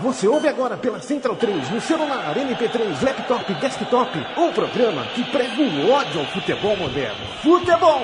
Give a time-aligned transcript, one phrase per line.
[0.00, 5.62] Você ouve agora pela Central 3, no celular, MP3, laptop, desktop, um programa que prega
[5.62, 7.24] o ódio ao futebol moderno.
[7.42, 8.00] Futebol!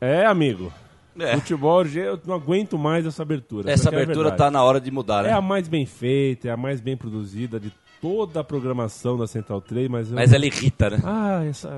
[0.00, 0.72] É, amigo.
[1.18, 1.34] É.
[1.36, 3.70] Futebol, eu não aguento mais essa abertura.
[3.70, 4.38] Essa é abertura verdade.
[4.38, 5.30] tá na hora de mudar, né?
[5.30, 9.26] É a mais bem feita, é a mais bem produzida de toda a programação da
[9.26, 10.08] Central 3, mas...
[10.10, 10.98] eu- Mas ela irrita, né?
[11.04, 11.68] Ah, essa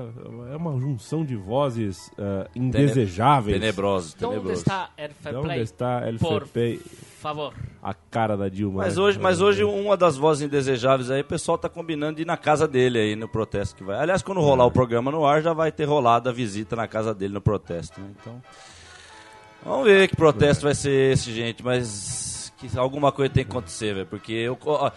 [0.51, 3.59] é uma junção de vozes ah, indesejáveis.
[3.59, 4.53] Tenebroso, Onde tenebroso.
[4.61, 5.61] está el fair Onde play?
[5.61, 6.79] está el Por fair play?
[7.21, 7.53] favor.
[7.83, 8.83] A cara da Dilma.
[8.83, 9.03] Mas né?
[9.03, 12.37] hoje, mas hoje uma das vozes indesejáveis aí, o pessoal tá combinando de ir na
[12.37, 13.97] casa dele aí no protesto que vai.
[13.99, 17.13] Aliás, quando rolar o programa no ar, já vai ter rolado a visita na casa
[17.13, 18.07] dele no protesto, né?
[18.19, 18.41] Então,
[19.63, 23.93] vamos ver que protesto vai ser esse, gente, mas que alguma coisa tem que acontecer,
[23.93, 24.91] velho, porque eu, ó,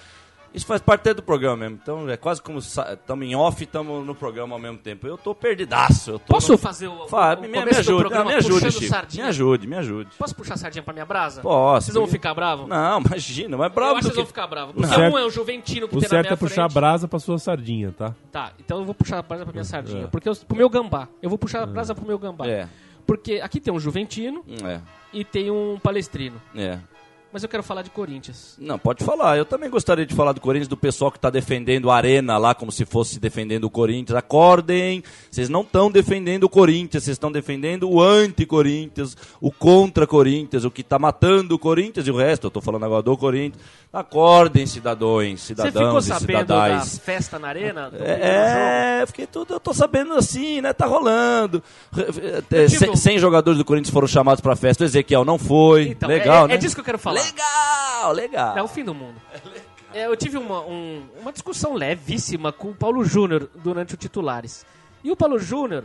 [0.55, 1.79] isso faz parte até do programa mesmo.
[1.83, 5.07] Então, é quase como estamos em off e estamos no programa ao mesmo tempo.
[5.07, 8.25] Eu tô perdidaço, eu tô Posso no- fazer o, Fala, o me, me ajude, não,
[8.25, 8.87] me ajude, puxando Chico.
[8.87, 9.25] sardinha?
[9.25, 10.11] Me ajude, me ajude.
[10.17, 11.43] Posso puxar sardinha pra minha brasa?
[11.43, 11.87] Posso.
[11.87, 12.69] Vocês vão ficar bravos?
[12.69, 14.75] Não, imagina, mas Eu bravo acho que vocês vão ficar bravos.
[14.75, 16.65] Porque O certo- um é o Juventino que O tem na certo minha é puxar
[16.65, 18.15] a brasa pra sua sardinha, tá?
[18.31, 20.05] Tá, então eu vou puxar a brasa pra minha sardinha.
[20.05, 20.07] É.
[20.07, 21.09] Porque eu, pro meu gambá.
[21.21, 22.47] Eu vou puxar a brasa pro meu gambá.
[22.47, 22.69] É,
[23.07, 24.81] Porque aqui tem um Juventino é,
[25.13, 26.41] e tem um Palestrino.
[26.57, 26.79] é.
[27.35, 28.55] Mas eu quero falar de Corinthians.
[28.61, 29.37] Não, pode falar.
[29.37, 32.55] Eu também gostaria de falar do Corinthians, do pessoal que está defendendo a Arena lá
[32.55, 34.17] como se fosse defendendo o Corinthians.
[34.17, 40.71] Acordem, vocês não estão defendendo o Corinthians, vocês estão defendendo o anti-Corinthians, o contra-Corinthians, o
[40.71, 42.45] que está matando o Corinthians e o resto.
[42.45, 43.61] Eu estou falando agora do Corinthians.
[43.92, 46.98] Acordem, cidadãos, Você ficou cidadãos e cidadãs.
[46.98, 47.92] festa na arena?
[48.01, 50.73] É, é, fiquei tudo, eu tô sabendo assim, né?
[50.73, 51.63] Tá rolando.
[52.51, 54.83] É, tive 100, um- 100 jogadores do Corinthians foram chamados pra festa.
[54.83, 55.89] O Ezequiel não foi.
[55.91, 56.55] Então, legal, é, né?
[56.55, 57.23] é disso que eu quero falar.
[57.24, 58.57] Legal, legal.
[58.58, 59.20] É o fim do mundo.
[59.92, 64.67] É, eu tive uma, um- uma discussão levíssima com o Paulo Júnior durante o Titulares.
[65.05, 65.84] E o Paulo Júnior,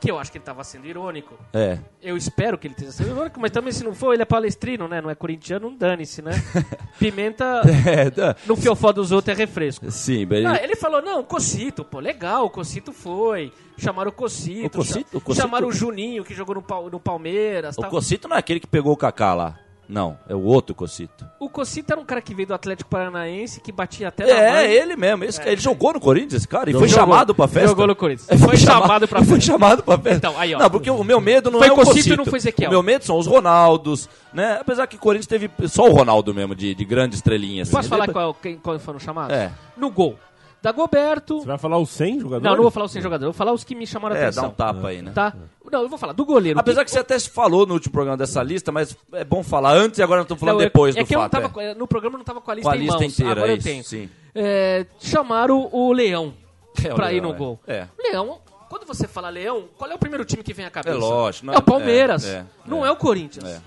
[0.00, 1.78] que eu acho que ele estava sendo irônico, É.
[2.02, 4.86] eu espero que ele esteja sendo irônico, mas também se não for, ele é palestrino,
[4.86, 5.00] né?
[5.00, 6.30] Não é corintiano, não dane-se, né?
[6.98, 9.90] Pimenta É, no fiofó dos outros é refresco.
[9.90, 10.46] Sim, bem.
[10.46, 13.50] Ah, ele falou, não, Cocito, pô, legal, o Cocito foi.
[13.78, 14.66] Chamaram o Cocito.
[14.66, 17.76] O Cocito- o Cocito- Chamaram o Juninho, que jogou no, no Palmeiras.
[17.76, 17.90] O tal.
[17.90, 19.58] Cocito não é aquele que pegou o Kaká lá.
[19.88, 21.26] Não, é o outro Cocito.
[21.38, 24.50] O Cocito era um cara que veio do Atlético Paranaense, que batia até na É,
[24.52, 24.72] mãe.
[24.72, 25.24] ele mesmo.
[25.24, 26.88] Esse, Ele jogou no Corinthians, esse cara, e Jogou.
[26.88, 27.68] foi chamado pra festa.
[27.68, 28.30] Jogou no Corinthians.
[28.30, 29.52] Ele Foi chamado pra ele Foi festa.
[29.52, 30.16] chamado pra festa.
[30.16, 30.58] Então, aí, ó.
[30.58, 32.14] Não, porque o meu medo não Foi é o Cocito Cocito.
[32.14, 32.68] e não foi Ezequiel.
[32.70, 34.56] O meu medo são os Ronaldos, né?
[34.60, 37.62] Apesar que o Corinthians teve só o Ronaldo mesmo, de, de grande estrelinha.
[37.62, 37.72] assim.
[37.72, 39.36] Posso falar Depois- qual, quem, qual foram chamados?
[39.36, 39.50] É.
[39.76, 40.18] No gol.
[40.64, 41.40] Dagoberto.
[41.40, 42.42] Você vai falar os 100 jogadores?
[42.44, 44.18] Não, não vou falar os 100 jogadores, eu vou falar os que me chamaram a
[44.18, 44.48] É, dá atenção.
[44.48, 45.12] um tapa aí, né?
[45.14, 45.34] Tá?
[45.70, 46.58] Não, eu vou falar do goleiro.
[46.58, 49.98] Apesar que você até falou no último programa dessa lista, mas é bom falar antes
[49.98, 51.42] e agora nós estamos falando Não, eu- depois é do que eu não fato.
[51.52, 51.74] tava, é.
[51.74, 53.12] no programa eu não tava com a lista Com a em lista mãos.
[53.12, 53.84] inteira, Agora é eu isso, tenho.
[53.84, 54.08] sim.
[54.34, 56.32] É, chamaram o Leão
[56.78, 57.38] É, ir Leão, no é.
[57.38, 57.60] gol.
[57.66, 57.86] É.
[57.98, 58.38] Leão,
[58.70, 60.96] quando você fala Leão, qual é o primeiro time que vem à cabeça?
[60.96, 62.24] É lógico, não É o Palmeiras.
[62.24, 62.88] é, é, não é.
[62.88, 63.44] é, o Corinthians.
[63.44, 63.60] É.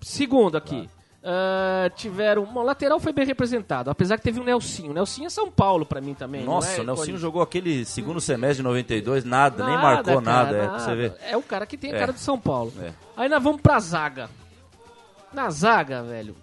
[0.00, 0.88] Segundo aqui.
[1.24, 2.44] Ah, tiveram.
[2.44, 4.90] Bom, o lateral foi bem representado, apesar que teve um Nelsinho.
[4.90, 6.44] O Nelsinho é São Paulo pra mim também.
[6.44, 7.20] não Nossa, é o Nelsinho Corinthians.
[7.20, 10.94] jogou aquele segundo semestre de 92, nada, nem Nada, marcou cara, nada, é, pra você
[10.94, 11.14] ver.
[11.28, 11.98] É o cara que tem a É.
[11.98, 12.72] cara de São Paulo.
[12.80, 12.92] É.
[13.16, 14.28] Aí nós vamos pra zaga.
[15.32, 16.34] Na zaga, velho.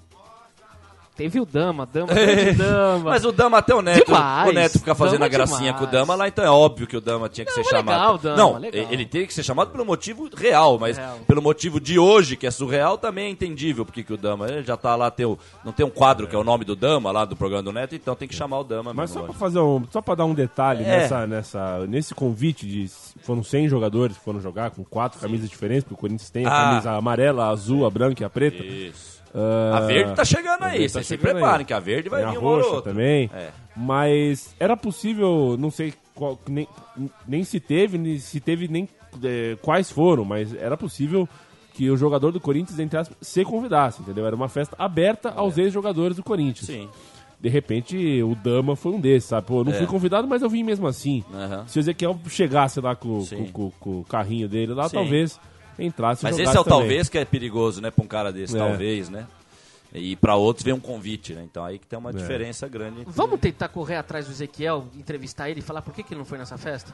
[1.20, 3.10] Teve o Dama, Dama, grande Dama.
[3.12, 4.50] Mas o Dama até o Neto, Demais.
[4.50, 5.78] o Neto fica fazendo Dama a gracinha demais.
[5.80, 7.78] com o Dama lá, então é óbvio que o Dama tinha que Não, ser é
[7.78, 7.96] chamado.
[8.00, 8.88] legal, Dama, não, legal.
[8.90, 11.18] ele teria que ser chamado pelo motivo real, mas Real.
[11.28, 14.64] pelo motivo de hoje, que é surreal, também é entendível porque que o Dama ele
[14.64, 17.12] já tá lá, tem o- não tem um quadro que é o nome do Dama
[17.12, 19.28] lá do programa do Neto, então tem que chamar o Dama Mas mesmo, só pra
[19.28, 19.40] lógico.
[19.40, 20.88] fazer um, só para dar um detalhe É.
[20.88, 22.90] nessa, nessa, nesse convite de
[23.24, 26.50] foram 100 jogadores que foram jogar com quatro camisas diferentes, porque o Corinthians tem a
[26.50, 26.70] Ah.
[26.70, 28.64] camisa amarela, a azul, a branca e a preta.
[28.64, 29.19] Isso.
[29.34, 31.66] Ah, A verde tá chegando aí, verde tá vocês se preparem aí.
[31.66, 32.92] que a verde vai Tem vir um ou roxa outro.
[32.92, 33.30] também.
[33.34, 33.50] É.
[33.76, 36.68] Mas era possível, não sei qual, nem,
[37.28, 38.88] nem se teve, nem se teve nem
[39.24, 41.28] eh, quais foram, mas era possível
[41.74, 44.26] que o jogador do Corinthians, entre aspas, se convidasse, entendeu?
[44.26, 46.70] Era uma festa aberta aos ex-jogadores do Corinthians.
[46.70, 46.74] É.
[46.74, 46.90] Sim.
[47.40, 49.48] De repente, o Dama foi um desses, sabe?
[49.48, 49.76] Pô, eu não É.
[49.78, 51.24] fui convidado, mas eu vim mesmo assim.
[51.34, 51.64] Aham.
[51.68, 54.98] Se o Ezequiel chegasse lá com, com- com- com o carrinho dele lá, Sim.
[54.98, 55.40] talvez
[55.88, 56.80] entrasse Mas esse é o também.
[56.80, 58.60] talvez que é perigoso, né, pra um cara desse, É.
[58.60, 59.28] talvez, né?
[59.94, 61.44] E pra outros vem um convite, né?
[61.44, 63.02] Então aí que tem uma diferença grande.
[63.02, 66.20] entre- Vamos tentar correr atrás do Ezequiel, entrevistar ele e falar por que, que ele
[66.20, 66.94] não foi nessa festa?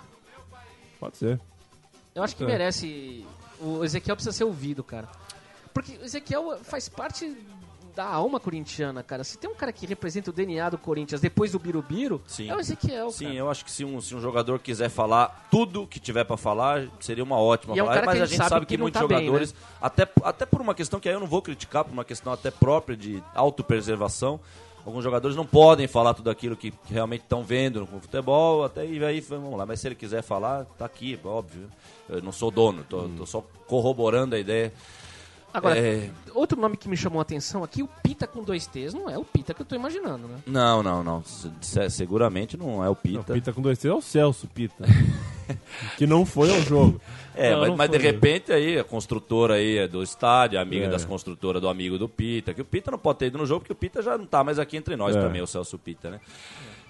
[1.00, 1.40] Pode ser.
[2.14, 2.48] Eu acho que É.
[2.48, 3.26] merece
[3.60, 5.08] O Ezequiel precisa ser ouvido, cara.
[5.74, 7.36] Porque o Ezequiel faz parte
[7.96, 9.24] da alma corintiana, cara.
[9.24, 12.50] Se tem um cara que representa o DNA do Corinthians depois do Birubiru, Sim.
[12.50, 13.38] é o Ezequiel, Sim, cara.
[13.38, 16.88] eu acho que se um, se um jogador quiser falar tudo que tiver pra falar,
[17.00, 18.06] seria uma ótima é um palavra.
[18.06, 20.62] Mas a a gente sabe sabe que que muitos tá bem, jogadores, até, até por
[20.62, 24.40] uma questão que aí eu não vou criticar, por uma questão até própria de autopreservação,
[24.86, 28.82] alguns jogadores não podem falar tudo aquilo que, que realmente estão vendo no futebol, até
[28.82, 29.66] aí, vamos lá.
[29.66, 31.70] Mas se ele quiser falar, tá aqui, óbvio.
[32.08, 34.72] Eu não sou dono, tô, tô só corroborando a ideia.
[35.58, 36.10] Agora, É.
[36.34, 39.18] outro nome que me chamou a atenção aqui, o Pita com dois T's, não é
[39.18, 40.38] o Pita que eu tô imaginando, né?
[40.46, 41.24] Não, não, não.
[41.24, 43.34] Se- seguramente não é o Não, Pita.
[43.34, 44.84] Pita com dois T é o Celso, Pita.
[45.98, 47.00] que não foi ao jogo.
[47.36, 50.62] É, Não, mas, não mas de repente aí a construtora aí é do estádio, a
[50.62, 50.90] amiga É.
[50.90, 53.62] das construtoras do amigo do Pita, que o Pita não pode ter ido no jogo
[53.62, 55.22] porque o Pita já não tá mais aqui entre nós É.
[55.22, 56.20] também, o Celso Pita, né?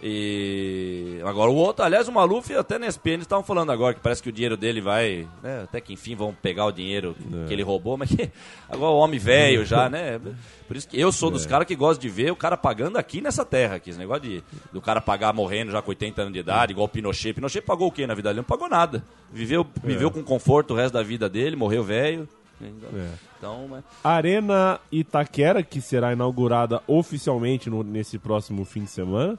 [0.03, 4.21] E agora o outro, aliás, o Maluf até na SPN estavam falando agora que parece
[4.21, 7.47] que o dinheiro dele vai, né, até que enfim vão pegar o dinheiro É.
[7.47, 8.30] que ele roubou, mas que
[8.69, 10.19] agora o homem velho já, né?
[10.68, 11.31] Por isso que eu sou É.
[11.33, 14.24] dos caras que gosto de ver o cara pagando aqui nessa terra aqui, esse negócio
[14.24, 17.33] de do cara pagar morrendo já com 80 anos de idade, igual o Pinochet.
[17.33, 18.38] Pinochet pagou o quê na vida dele?
[18.38, 19.03] Não pagou nada.
[19.31, 22.27] Viveu, viveu com conforto o resto da vida dele, morreu velho.
[22.62, 23.09] É.
[23.38, 29.38] Então, mas- Arena Itaquera, que será inaugurada oficialmente no- nesse próximo fim de semana.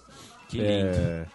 [0.48, 0.68] Que lindo.
[0.68, 1.26] É,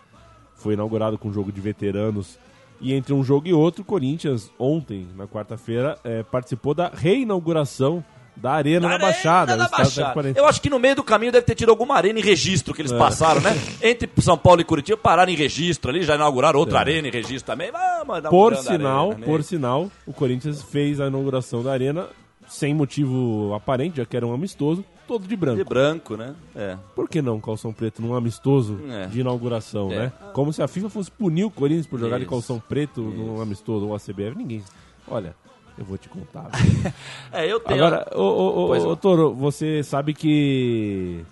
[0.56, 2.38] foi inaugurado com um jogo de veteranos.
[2.80, 8.04] E entre um jogo e outro, o Corinthians, ontem, na quarta-feira, é, participou da reinauguração
[8.36, 9.58] da Arena na Arena Baixada.
[9.58, 10.34] da Baixada.
[10.36, 12.82] Eu acho que no meio do caminho deve ter tido alguma arena em registro que
[12.82, 12.98] eles É.
[12.98, 13.52] passaram, né?
[13.84, 17.46] Entre São Paulo e Curitiba, pararam em registro ali, já inauguraram outra arena em registro
[17.46, 17.72] também.
[17.72, 19.26] Vamos Por sinal, arena, né?
[19.28, 22.08] por sinal, o Corinthians fez a inauguração da Arena
[22.48, 25.58] sem motivo aparente, já que era um amistoso, todo de branco.
[25.58, 26.34] De branco, né?
[26.56, 26.78] É.
[26.96, 29.08] Por que não calção preto num amistoso É.
[29.08, 29.96] de inauguração, É.
[29.98, 30.14] né?
[30.34, 32.30] Como se a FIFA fosse punir o Corinthians por jogar de Isso.
[32.32, 34.38] calção preto num amistoso ou a CBF.
[34.38, 34.64] Ninguém.
[35.06, 35.36] Olha,
[35.78, 36.50] eu vou te contar.
[37.34, 37.84] É, eu tenho.
[37.86, 38.96] Agora, ô, ô, ô, Pois ô.
[38.96, 41.26] Toro, você sabe que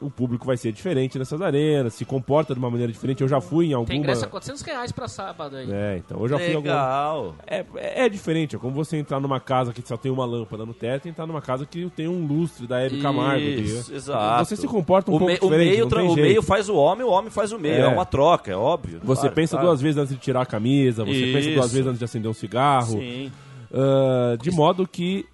[0.00, 3.20] o público vai ser diferente nessas arenas, se comporta de uma maneira diferente.
[3.20, 3.88] Eu já fui em alguma.
[3.88, 5.68] Tem ingresso a 400 reais pra sábado aí.
[5.70, 6.72] É, então, eu já fui em alguma.
[6.74, 7.34] Legal.
[7.46, 10.64] É, é é diferente, é como você entrar numa casa que só tem uma lâmpada
[10.64, 13.40] no teto e entrar numa casa que tem um lustre da Hebe Camargo.
[13.44, 14.44] Isso, exato.
[14.44, 16.68] Você se comporta um o pouco me- o diferente, meio, não tra- o meio faz
[16.68, 17.74] o homem, o homem faz o meio.
[17.74, 17.80] É.
[17.80, 19.00] É, uma troca, é óbvio.
[19.02, 19.66] Você Claro, pensa claro.
[19.66, 21.74] duas vezes antes de tirar a camisa, você pensa duas Isso.
[21.74, 22.98] vezes antes de acender um cigarro.
[23.00, 23.32] Sim.
[23.72, 25.26] Ah, de modo que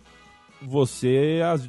[0.62, 1.40] você.
[1.44, 1.69] as-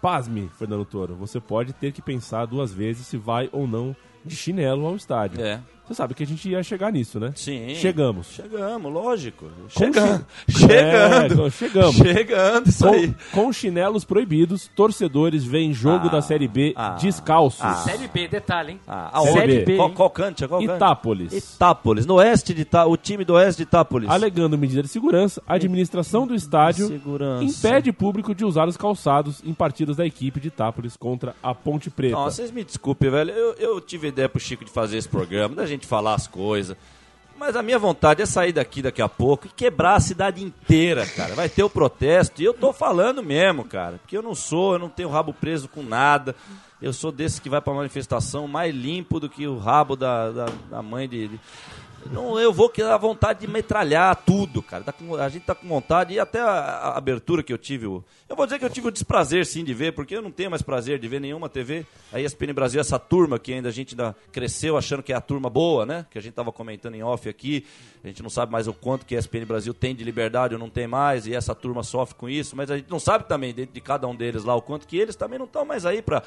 [0.00, 1.14] Pasme, Fernando Toro.
[1.16, 3.94] Você pode ter que pensar duas vezes se vai ou não
[4.24, 5.40] de chinelo ao estádio.
[5.40, 5.60] É.
[5.90, 7.32] Você sabe que a gente ia chegar nisso, né?
[7.34, 7.74] Sim.
[7.74, 8.28] Chegamos.
[8.28, 9.46] Chegamos, lógico.
[9.46, 10.24] Com Chegando.
[10.48, 11.46] chi- Chegando.
[11.46, 11.96] É, chegamos.
[11.96, 13.08] Chegando, isso aí.
[13.32, 17.60] Com, com chinelos proibidos, torcedores veem jogo Ah, da Série B ah, descalços.
[17.64, 17.74] ah.
[17.74, 18.80] Série B, detalhe, hein?
[18.86, 19.64] Ah, Série aonde?
[19.64, 19.76] B.
[19.76, 20.46] Qual, qual cante?
[20.46, 20.72] Qual cante?
[20.76, 21.32] Itápolis.
[21.54, 22.06] Itápolis.
[22.06, 22.86] No oeste de Itá...
[22.86, 24.08] O time do oeste de Itápolis.
[24.08, 27.44] Alegando medida de segurança, a administração do estádio Segurança.
[27.44, 31.90] impede público de usar os calçados em partidas da equipe de Itápolis contra a Ponte
[31.90, 32.14] Preta.
[32.14, 33.30] Não, vocês me desculpem, velho.
[33.32, 36.76] Eu, eu tive ideia pro Chico de fazer esse programa, da gente falar as coisas.
[37.38, 41.06] Mas a minha vontade é sair daqui daqui a pouco e quebrar a cidade inteira,
[41.06, 41.34] cara.
[41.34, 42.42] Vai ter o protesto.
[42.42, 43.98] E eu tô falando mesmo, cara.
[43.98, 46.36] Porque eu não sou, eu não tenho rabo preso com nada.
[46.82, 50.46] Eu sou desse que vai pra manifestação mais limpo do que o rabo da, da,
[50.70, 51.28] da mãe de.
[51.28, 51.40] de-
[52.06, 54.82] Não, eu vou que a vontade de metralhar tudo, cara.
[54.82, 57.86] Tá com- a gente tá com vontade, e até a, a abertura que eu tive.
[57.86, 60.30] o- Eu vou dizer que eu tive o desprazer, sim, de ver, porque eu não
[60.30, 61.84] tenho mais prazer de ver nenhuma TV.
[62.12, 65.20] A ESPN Brasil, essa turma que ainda a gente ainda cresceu achando que é a
[65.20, 66.06] turma boa, né?
[66.10, 67.66] Que a gente tava comentando em off aqui.
[68.02, 70.60] A gente não sabe mais o quanto que a ESPN Brasil tem de liberdade ou
[70.60, 73.52] não tem mais, e essa turma sofre com isso, mas a gente não sabe também,
[73.52, 76.00] dentro de cada um deles lá, o quanto que eles também não estão mais aí
[76.00, 76.22] para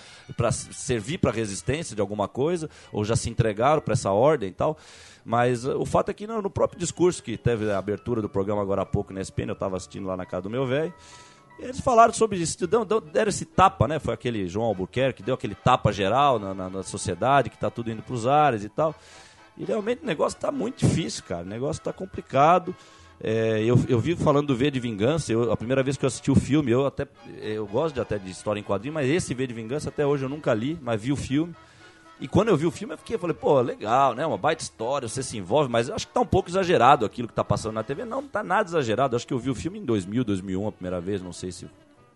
[0.52, 4.78] servir para resistência de alguma coisa, ou já se entregaram para essa ordem e tal.
[5.26, 8.28] Mas uh, o fato é que no, no próprio discurso que teve a abertura do
[8.30, 10.94] programa agora há pouco na ESPN, eu estava assistindo lá na casa do meu velho,
[11.60, 14.00] eles falaram sobre isso, dão- dão- deram esse tapa, né?
[14.00, 17.70] Foi aquele João Albuquerque que deu aquele tapa geral na, na- na sociedade, que tá
[17.70, 18.94] tudo indo pros ares e tal.
[19.58, 21.44] E realmente o negócio tá muito difícil, cara.
[21.44, 22.76] O negócio tá complicado.
[23.22, 26.08] É, eu, eu vi falando do V de Vingança, eu- a primeira vez que eu
[26.08, 27.08] assisti o filme, eu até
[27.40, 30.26] eu gosto de, até de história em quadrinho, mas esse V de Vingança até hoje
[30.26, 31.54] eu nunca li, mas vi o filme.
[32.24, 34.26] E quando eu vi o filme, eu fiquei, falei, pô, legal, né?
[34.26, 37.28] Uma baita história, você se envolve, mas eu acho que tá um pouco exagerado aquilo
[37.28, 38.06] que tá passando na TV.
[38.06, 39.14] Não, não tá nada exagerado.
[39.14, 41.52] Eu acho que eu vi o filme em 2000, 2001, a primeira vez, não sei
[41.52, 41.68] se,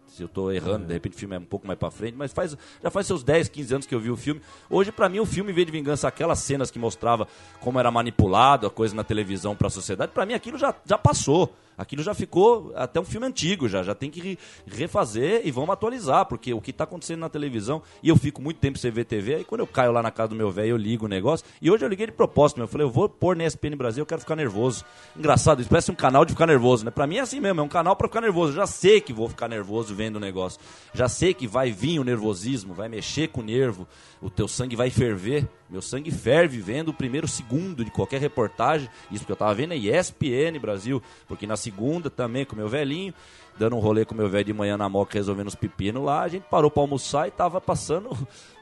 [0.07, 2.31] se eu tô errando, de repente o filme é um pouco mais pra frente, mas
[2.31, 4.39] faz, já faz seus 10, 15 anos que eu vi o filme.
[4.69, 7.27] Hoje, pra mim, o filme, em vez de vingança, aquelas cenas que mostrava
[7.59, 11.53] como era manipulado a coisa na televisão pra sociedade, pra mim aquilo já, já passou.
[11.77, 15.69] Aquilo já ficou até um filme antigo, já, já tem que re- refazer e vamos
[15.69, 19.05] atualizar, porque o que está acontecendo na televisão, e eu fico muito tempo sem ver
[19.05, 21.45] TV, aí quando eu caio lá na casa do meu velho, eu ligo o negócio,
[21.61, 24.01] e hoje eu liguei de propósito, meu, eu falei, eu vou pôr na ESPN Brasil,
[24.01, 24.83] eu quero ficar nervoso.
[25.15, 26.91] Engraçado, isso parece um canal de ficar nervoso, né?
[26.91, 28.53] Pra mim é assim mesmo, é um canal pra ficar nervoso.
[28.53, 30.59] Eu já sei que vou ficar nervoso vendo o negócio.
[30.93, 33.87] Já sei que vai vir o nervosismo, vai mexer com o nervo,
[34.21, 35.47] o teu sangue vai ferver.
[35.69, 38.89] Meu sangue ferve vendo o primeiro segundo de qualquer reportagem.
[39.11, 43.13] Isso que eu tava vendo é ESPN Brasil, porque na segunda também com meu velhinho,
[43.57, 46.27] dando um rolê com meu velho de manhã na moca resolvendo os pepinos lá, a
[46.27, 48.09] gente parou pra almoçar e tava passando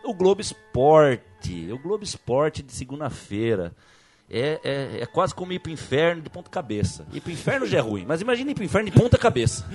[0.03, 1.71] o Globo Esporte.
[1.71, 3.73] O Globo Esporte de segunda-feira.
[4.27, 7.05] É, é, é quase como ir pro inferno de ponta cabeça.
[7.13, 9.69] Ir pro inferno já é ruim, mas imagina ir pro inferno de ponta cabeça.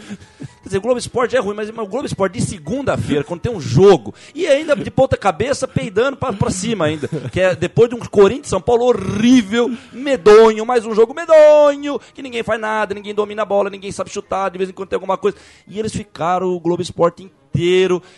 [0.62, 3.50] Quer dizer, o Globo Esporte é ruim, mas o Globo Esporte de segunda-feira, quando tem
[3.50, 7.08] um jogo, e ainda de ponta cabeça peidando pra, pra cima ainda.
[7.32, 12.22] Que é depois de um Corinthians São Paulo horrível, medonho, mais um jogo medonho, que
[12.22, 14.96] ninguém faz nada, ninguém domina a bola, ninguém sabe chutar, de vez em quando tem
[14.96, 15.38] alguma coisa.
[15.66, 17.39] E eles ficaram o Globo Esporte inteiro,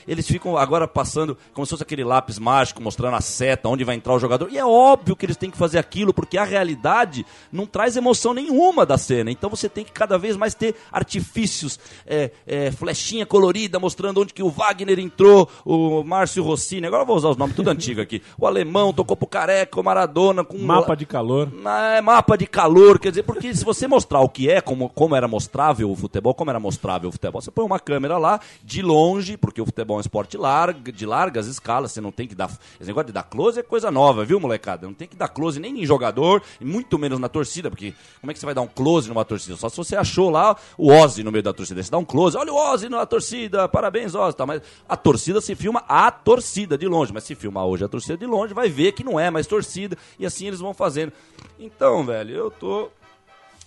[0.06, 3.96] eles ficam agora passando como se fosse aquele lápis mágico mostrando a seta, onde vai
[3.96, 4.48] entrar o jogador.
[4.50, 8.34] E é óbvio que eles têm que fazer aquilo, porque a realidade não traz emoção
[8.34, 9.30] nenhuma da cena.
[9.30, 14.34] Então você tem que cada vez mais ter artifícios, é, é, flechinha colorida mostrando onde
[14.34, 18.00] que o Wagner entrou, o Márcio Rossini, agora eu vou usar os nomes tudo antigo
[18.00, 18.22] aqui.
[18.38, 21.48] O alemão tocou pro careca, o Maradona com Mapa de calor.
[21.96, 25.14] é mapa de calor, quer dizer, porque se você mostrar o que é, como, como
[25.14, 28.82] era mostrável o futebol, como era mostrável o futebol, você põe uma câmera lá, de
[28.82, 32.34] longe, porque o futebol é um esporte larga, de largas escalas, você não tem que
[32.34, 32.50] dar.
[32.80, 34.86] Esse negócio de dar close é coisa nova, viu, molecada?
[34.86, 38.30] Não tem que dar close nem em jogador, e muito menos na torcida, porque como
[38.30, 39.56] é que você vai dar um close numa torcida?
[39.56, 41.82] Só se você achou lá o Ozzy no meio da torcida.
[41.82, 44.36] Você dá um close, olha o Ozzy na torcida, parabéns, Ozzy.
[44.36, 47.88] Tá, mas a torcida se filma a torcida de longe, mas se filmar hoje a
[47.88, 51.12] torcida de longe, vai ver que não é mais torcida, e assim eles vão fazendo.
[51.58, 52.88] Então, velho, eu tô.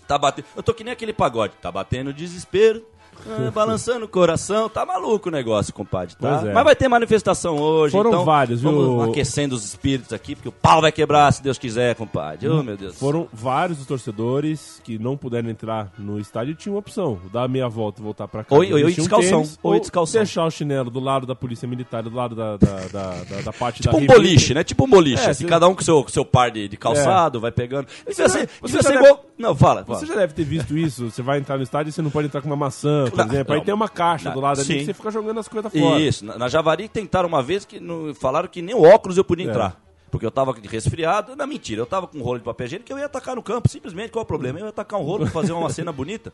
[0.07, 0.45] Tá batendo.
[0.55, 1.53] Eu tô que nem aquele pagode.
[1.61, 2.85] Tá batendo desespero.
[3.27, 6.15] Ah, balançando o coração, tá maluco o negócio, compadre.
[6.15, 6.43] Tá?
[6.45, 6.53] É.
[6.53, 7.91] Mas vai ter manifestação hoje.
[7.91, 8.71] Foram então vários, viu?
[8.71, 12.47] Vamos aquecendo os espíritos aqui, porque o pau vai quebrar, se Deus quiser, compadre.
[12.49, 12.97] Oh, meu Deus.
[12.97, 17.67] Foram vários os torcedores que não puderam entrar no estádio e tinham opção: dar meia
[17.67, 18.55] volta e voltar pra casa.
[18.61, 20.21] Ou- ou um descalção, tênis, ou ou descalção.
[20.21, 23.53] deixar o chinelo do lado da polícia militar, do lado da, da, da, da- da
[23.53, 24.21] parte Tipo da um revista.
[24.21, 24.63] boliche, né?
[24.63, 25.25] Tipo um boliche.
[25.25, 27.87] É, assim, você- cada um com seu, com seu par de, de calçado, vai pegando.
[28.07, 29.25] Você devia já ser deve- igual.
[29.37, 29.83] Não, fala.
[29.83, 29.99] fala.
[29.99, 31.09] Você já deve ter visto isso.
[31.11, 33.53] Você vai entrar no estádio e você não pode entrar com uma maçã, por exemplo.
[33.53, 33.65] Aí não.
[33.65, 34.77] tem uma caixa do lado ali Sim.
[34.79, 35.99] que você fica jogando as coisas fora.
[36.01, 39.23] Isso, na, na Javari tentaram uma vez que no- falaram que nem o óculos eu
[39.23, 39.49] podia É.
[39.49, 39.81] entrar.
[40.11, 41.35] Porque eu tava resfriado.
[41.35, 43.43] Não, mentira, eu tava com um rolo de papel higiênico que eu ia atacar no
[43.43, 43.67] campo.
[43.67, 44.59] Simplesmente, qual é o problema?
[44.59, 46.31] Eu ia atacar um rolo pra fazer uma cena bonita.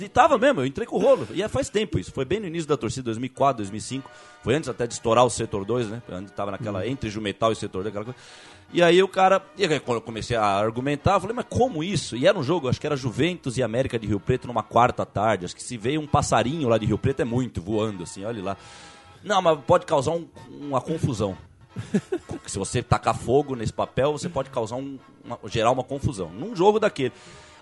[0.00, 1.28] E tava mesmo, eu entrei com o rolo.
[1.32, 2.10] E é faz tempo isso.
[2.10, 4.10] Foi bem no início da torcida, 2004, 2005.
[4.42, 6.02] Foi antes até de estourar o setor 2, né?
[6.10, 8.18] Antes tava naquela entre Jumetal e setor 2, aquela coisa.
[8.72, 11.82] E aí o cara, e aí quando eu comecei a argumentar, eu falei, mas como
[11.82, 12.16] isso?
[12.16, 15.04] E era um jogo, acho que era Juventus e América de Rio Preto numa quarta
[15.04, 15.44] tarde.
[15.44, 18.42] Acho que se veio um passarinho lá de Rio Preto é muito, voando assim, olha
[18.42, 18.56] lá.
[19.24, 21.36] Não, mas pode causar um- uma confusão.
[22.46, 26.28] Se você tacar fogo nesse papel, você pode causar um, uma- gerar uma confusão.
[26.30, 27.12] Num jogo daquele.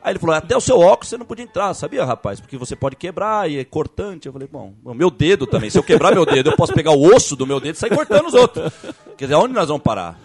[0.03, 2.39] Aí ele falou, até o seu óculos você não podia entrar, sabia, rapaz?
[2.41, 4.27] Porque você pode quebrar e é cortante.
[4.27, 5.69] Eu falei, bom, meu dedo também.
[5.71, 7.91] Se eu quebrar meu dedo, eu posso pegar o osso do meu dedo e sair
[7.95, 8.73] cortando os outros.
[9.17, 10.19] Quer dizer, aonde nós vamos parar?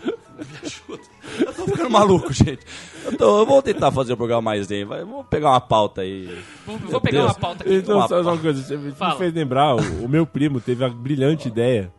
[0.46, 1.04] Me ajuda.
[1.40, 2.60] Eu tô ficando maluco, gente.
[3.06, 4.86] Eu, tô- eu vou tentar fazer o programa mais bem.
[4.86, 6.26] Vai, vou pegar uma pauta aí.
[6.66, 7.32] Vou, Meu vou pegar Deus.
[7.32, 7.74] uma pauta aqui.
[7.76, 8.30] Então, Uma só pá.
[8.32, 9.16] uma coisa, você me Fala.
[9.18, 11.92] fez lembrar, o, o meu primo teve a brilhante ideia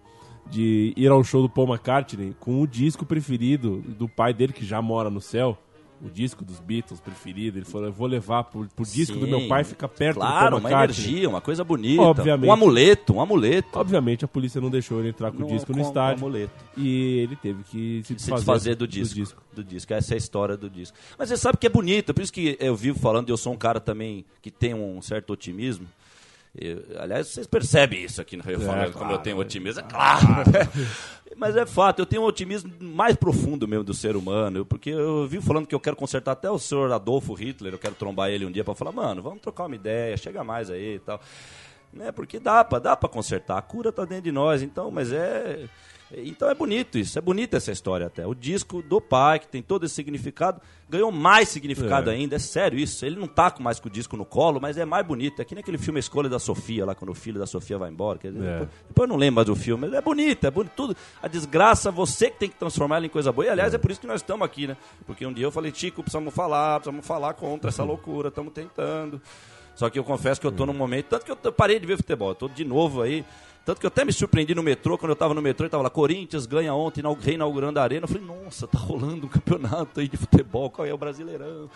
[0.50, 4.64] de ir ao show do Paul McCartney com o disco preferido do pai dele, que
[4.64, 5.56] já mora no céu.
[6.04, 7.58] O disco dos Beatles preferido.
[7.58, 9.30] Ele falou: eu vou levar pro, pro disco do Sim.
[9.30, 12.02] meu pai ficar perto do Claro, uma energia, uma coisa bonita.
[12.02, 12.46] Obviamente.
[12.48, 13.78] Um amuleto, um amuleto.
[13.78, 16.22] Obviamente a polícia não deixou ele entrar com Não, o disco no com- estádio.
[16.24, 16.52] amuleto.
[16.76, 19.94] E ele teve que se se desfazer, desfazer do disco, do disco.
[19.94, 20.96] Essa é a história do disco.
[21.18, 23.52] Mas você sabe que é bonito, por isso que eu vivo falando, e eu sou
[23.54, 25.86] um cara também que tem um certo otimismo.
[26.56, 29.82] Eu- aliás, vocês percebem isso aqui no Rio falando como claro, eu tenho otimismo, é
[29.84, 30.26] claro.
[31.36, 35.26] Mas é fato, eu tenho um otimismo mais profundo mesmo do ser humano, porque eu
[35.26, 38.46] vivo falando que eu quero consertar até o senhor Adolfo Hitler, eu quero trombar ele
[38.46, 41.20] um dia para falar, mano, vamos trocar uma ideia, chega mais aí e tal.
[41.92, 42.12] Né?
[42.12, 45.64] Porque dá pra, dá pra consertar, a cura tá dentro de nós, então, mas é.
[46.16, 48.26] Então é bonito isso, é bonita essa história até.
[48.26, 52.14] O disco do pai, que tem todo esse significado, ganhou mais significado É.
[52.14, 53.04] ainda, é sério isso.
[53.04, 55.40] Ele não tá com mais com o disco no colo, mas é mais bonito.
[55.42, 57.76] É que nem aquele filme A Escolha da Sofia, lá quando o filho da Sofia
[57.78, 58.18] vai embora.
[58.22, 58.30] É.
[58.30, 60.72] depois, depois eu não lembro mais do filme, mas é bonito, é bonito.
[60.76, 63.46] Tudo, a desgraça, você que tem que transformar ela em coisa boa.
[63.46, 64.76] E aliás, é por isso que nós estamos aqui, né?
[65.06, 69.20] Porque um dia eu falei, Tico, precisamos falar, precisamos falar contra essa loucura, estamos tentando.
[69.74, 71.06] Só que eu confesso que eu tô num momento.
[71.06, 72.28] Tanto que eu parei de ver futebol.
[72.28, 73.24] Eu tô de novo aí.
[73.64, 75.82] Tanto que eu até me surpreendi no metrô, quando eu tava no metrô, e tava
[75.82, 78.04] lá, Corinthians ganha ontem, inau- reinaugurando a arena.
[78.04, 81.70] Eu falei, nossa, tá rolando um campeonato aí de futebol, qual é o Brasileirão?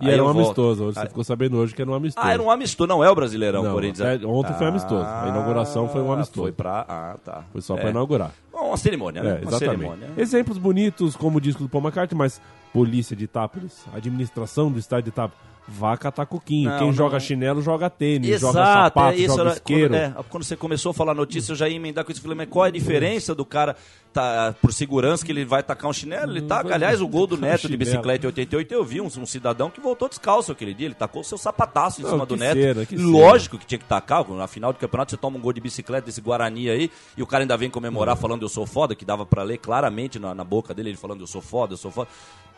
[0.00, 0.86] E Aí era um amistoso.
[0.86, 2.26] Você Aí- ficou sabendo hoje que era um amistoso.
[2.26, 4.20] Ah, era um amistoso, não é o Brasileirão, Não, Corinthians.
[4.22, 5.04] é, ontem foi amistoso.
[5.04, 6.42] A inauguração foi um Ah, amistoso.
[6.42, 6.84] Foi pra.
[6.88, 7.44] Ah, tá.
[7.52, 7.80] Foi só É.
[7.82, 8.32] pra inaugurar.
[8.52, 9.40] Uma cerimônia, né?
[9.40, 10.10] É, uma cerimônia.
[10.16, 12.40] Exemplos bonitos, como o disco do Paul McCartney, mas
[12.72, 16.70] polícia de Itápolis, administração do estádio de Itápolis, vá catar coquinho.
[16.70, 16.92] Não, Quem não.
[16.94, 19.36] joga chinelo, joga tênis, joga Exato, sapato, é isso.
[19.36, 19.90] joga isqueiro.
[19.90, 22.22] quando, é, quando você começou a falar notícia, eu já ia emendar com isso.
[22.22, 23.76] Falei, mas qual é a diferença do cara,
[24.12, 26.32] tá, por segurança, que ele vai tacar um chinelo?
[26.32, 26.74] Ele taca.
[26.74, 29.68] Aliás, o gol do um Neto de bicicleta em 88, eu vi um, um cidadão
[29.70, 30.86] que voltou descalço aquele dia.
[30.86, 32.86] Ele tacou o seu sapataço em Não, cima do Neto.
[32.86, 34.26] que Lógico que tinha que tacar.
[34.30, 37.26] Na final do campeonato, você toma um gol de bicicleta desse Guarani aí, e o
[37.26, 40.44] cara ainda vem comemorar falando eu sou foda, que dava pra ler claramente na, na
[40.44, 42.08] boca dele, ele falando eu sou foda, eu sou foda.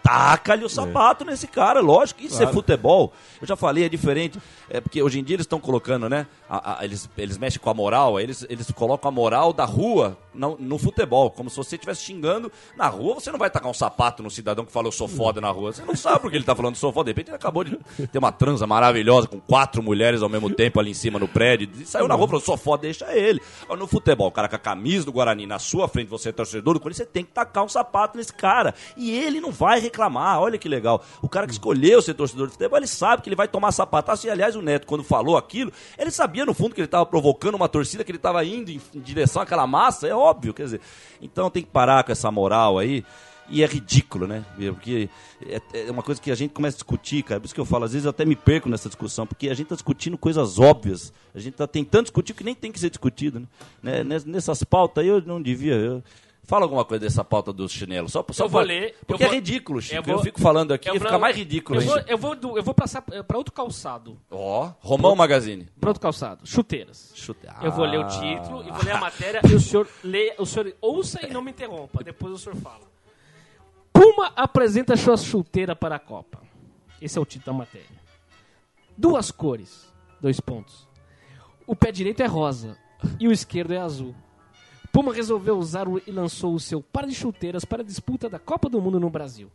[0.02, 2.22] Taca-lhe o sapato nesse cara, lógico.
[2.22, 2.52] Isso é Claro.
[2.54, 3.12] futebol.
[3.40, 4.38] Eu já falei, é diferente.
[4.68, 6.26] É porque hoje em dia eles estão colocando, né?
[6.48, 10.18] a- a- eles, eles mexem com a moral, eles, eles colocam a moral da rua
[10.34, 11.30] no, no futebol.
[11.30, 14.64] Como se você estivesse xingando na rua, você não vai tacar um sapato no cidadão
[14.64, 15.72] que fala eu sou foda na rua.
[15.72, 17.04] Você não sabe porque ele tá falando sou foda.
[17.04, 17.76] De repente ele acabou de
[18.10, 21.68] ter uma transa maravilhosa com quatro mulheres ao mesmo tempo ali em cima no prédio.
[21.86, 23.40] Saiu na rua e falou, sou foda, deixa ele.
[23.78, 26.74] No futebol, o cara com a camisa do Guarani na sua frente, você é torcedor
[26.74, 28.74] do Corinthians, você tem que tacar um sapato nesse cara.
[28.96, 31.04] E ele não vai reclamar, olha que legal.
[31.20, 34.26] O cara que escolheu ser torcedor de futebol, ele sabe que ele vai tomar sapataço.
[34.26, 37.54] E aliás, o Neto, quando falou aquilo, ele sabia no fundo que ele estava provocando
[37.56, 40.80] uma torcida, que ele estava indo em, direção àquela massa, é óbvio, quer dizer.
[41.20, 43.04] Então tem que parar com essa moral aí.
[43.52, 44.44] E é ridículo, né?
[44.56, 45.08] Porque
[45.44, 47.40] é, é uma coisa que a gente começa a discutir, cara.
[47.40, 49.54] Por isso que eu falo, às vezes eu até me perco nessa discussão, porque a
[49.54, 51.12] gente está discutindo coisas óbvias.
[51.34, 53.46] A gente está tentando discutir o que nem tem que ser discutido, né?
[53.82, 55.74] Né, ness- Nessas pautas aí eu não devia.
[55.74, 56.00] eu-
[56.50, 58.08] Fala alguma coisa dessa pauta do chinelo.
[58.08, 59.94] Só, só Eu vou ler, Porque eu vou- é ridículo, Chico.
[59.94, 62.10] Eu, eu vou- fico falando aqui Eu fica mais ridículo eu vou, ainda.
[62.10, 64.18] eu vou, eu vou passar para outro calçado.
[64.28, 65.68] Ó, Romão Magazine.
[65.78, 66.44] Para outro calçado.
[66.44, 67.12] Chuteiras.
[67.14, 68.06] Chute- Eu vou ler o Ah.
[68.06, 71.40] título e vou ler a matéria e o senhor lê, o senhor ouça e não
[71.40, 72.02] me interrompa.
[72.02, 72.90] Depois o senhor fala.
[73.92, 76.40] Puma apresenta sua chuteira para a Copa.
[77.00, 77.86] Esse é o título da matéria.
[78.98, 79.88] Duas cores.
[80.20, 80.88] Dois pontos.
[81.64, 82.76] O pé direito é rosa
[83.20, 84.14] e o esquerdo é azul.
[84.92, 88.38] Puma resolveu usar o, e lançou o seu par de chuteiras para a disputa da
[88.38, 89.50] Copa do Mundo no Brasil.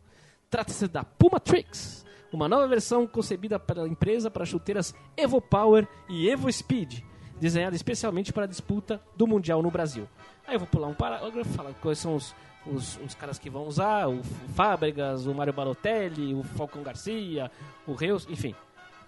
[0.48, 6.28] Trata-se da Puma Tricks, uma nova versão concebida pela empresa para chuteiras Evo Power e
[6.28, 7.00] Evo Speed,
[7.38, 10.08] desenhada especialmente para a disputa do Mundial no Brasil.
[10.46, 12.34] Aí eu vou pular um parágrafo, falar quais são os,
[12.64, 14.22] os, os caras que vão usar, o
[14.54, 17.50] Fábregas, o Mário Balotelli, o Falcão Garcia,
[17.86, 18.54] o Reus, enfim.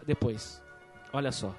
[0.05, 0.63] Depois,
[1.13, 1.55] olha só.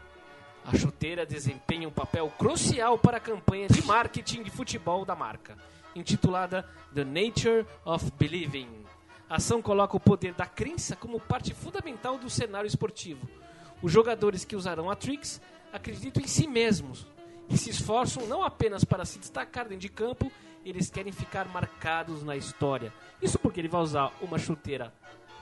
[0.71, 5.57] A chuteira desempenha um papel crucial para a campanha de marketing de futebol da marca,
[5.95, 8.85] intitulada The Nature of Believing.
[9.27, 13.27] A ação coloca o poder da crença como parte fundamental do cenário esportivo.
[13.81, 15.41] Os jogadores que usarão a Trix
[15.73, 17.07] acreditam em si mesmos
[17.49, 20.31] e se esforçam não apenas para se destacar dentro de campo,
[20.63, 22.93] eles querem ficar marcados na história.
[23.19, 24.93] Isso porque ele vai usar uma chuteira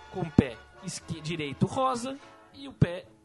[0.10, 0.56] com o pé
[1.22, 2.18] direito rosa
[2.54, 3.17] e o pé.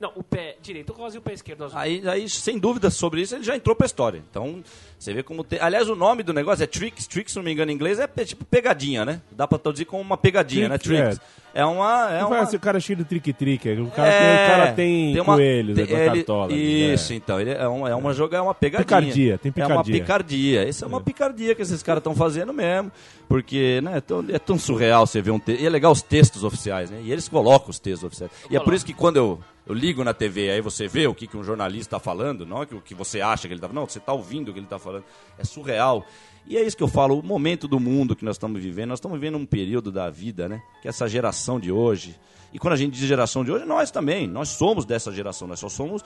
[0.00, 1.78] Não, o pé direito rosa e o pé esquerdo azul.
[1.78, 4.22] Aí, aí, sem dúvida sobre isso, ele já entrou pra história.
[4.30, 4.62] Então,
[4.98, 5.60] você vê como tem.
[5.60, 7.06] Aliás, o nome do negócio é Tricks.
[7.06, 9.20] Tricks, se não me engano, em inglês é tipo pegadinha, né?
[9.30, 10.78] Dá pra traduzir como uma pegadinha, né?
[10.78, 11.20] Trick, Tricks.
[11.52, 12.10] É, uma.
[12.12, 12.46] É Não uma...
[12.46, 13.68] ser o cara cheio de trique-trique.
[13.72, 16.52] O cara, tem, o cara tem, uma- coelhos, tem- é, ele- cartola.
[16.52, 17.16] Isso, é.
[17.16, 17.40] então.
[17.40, 18.84] Ele é uma, é uma joga, é uma pegadinha.
[18.86, 20.00] Picardia, tem É uma picardia.
[20.00, 20.68] picardia.
[20.68, 22.90] Isso é uma picardia que esses caras estão fazendo mesmo.
[23.28, 25.60] Porque, né, é tão, é tão surreal você ver um texto.
[25.62, 27.00] E é legal os textos oficiais, né?
[27.04, 28.30] E eles colocam os textos oficiais.
[28.50, 31.14] e é por isso que quando eu, eu ligo na TV, aí você vê o
[31.14, 33.68] que, que um jornalista está falando, não é o que você acha que ele está
[33.68, 33.82] falando.
[33.82, 35.04] Não, você está ouvindo o que ele está falando.
[35.38, 36.04] É surreal.
[36.46, 38.98] E é isso que eu falo, o momento do mundo que nós estamos vivendo, nós
[38.98, 40.60] estamos vivendo um período da vida, né?
[40.82, 42.18] Que é essa geração de hoje.
[42.52, 45.60] E quando a gente diz geração de hoje, nós também, nós somos dessa geração, nós
[45.60, 46.02] só somos,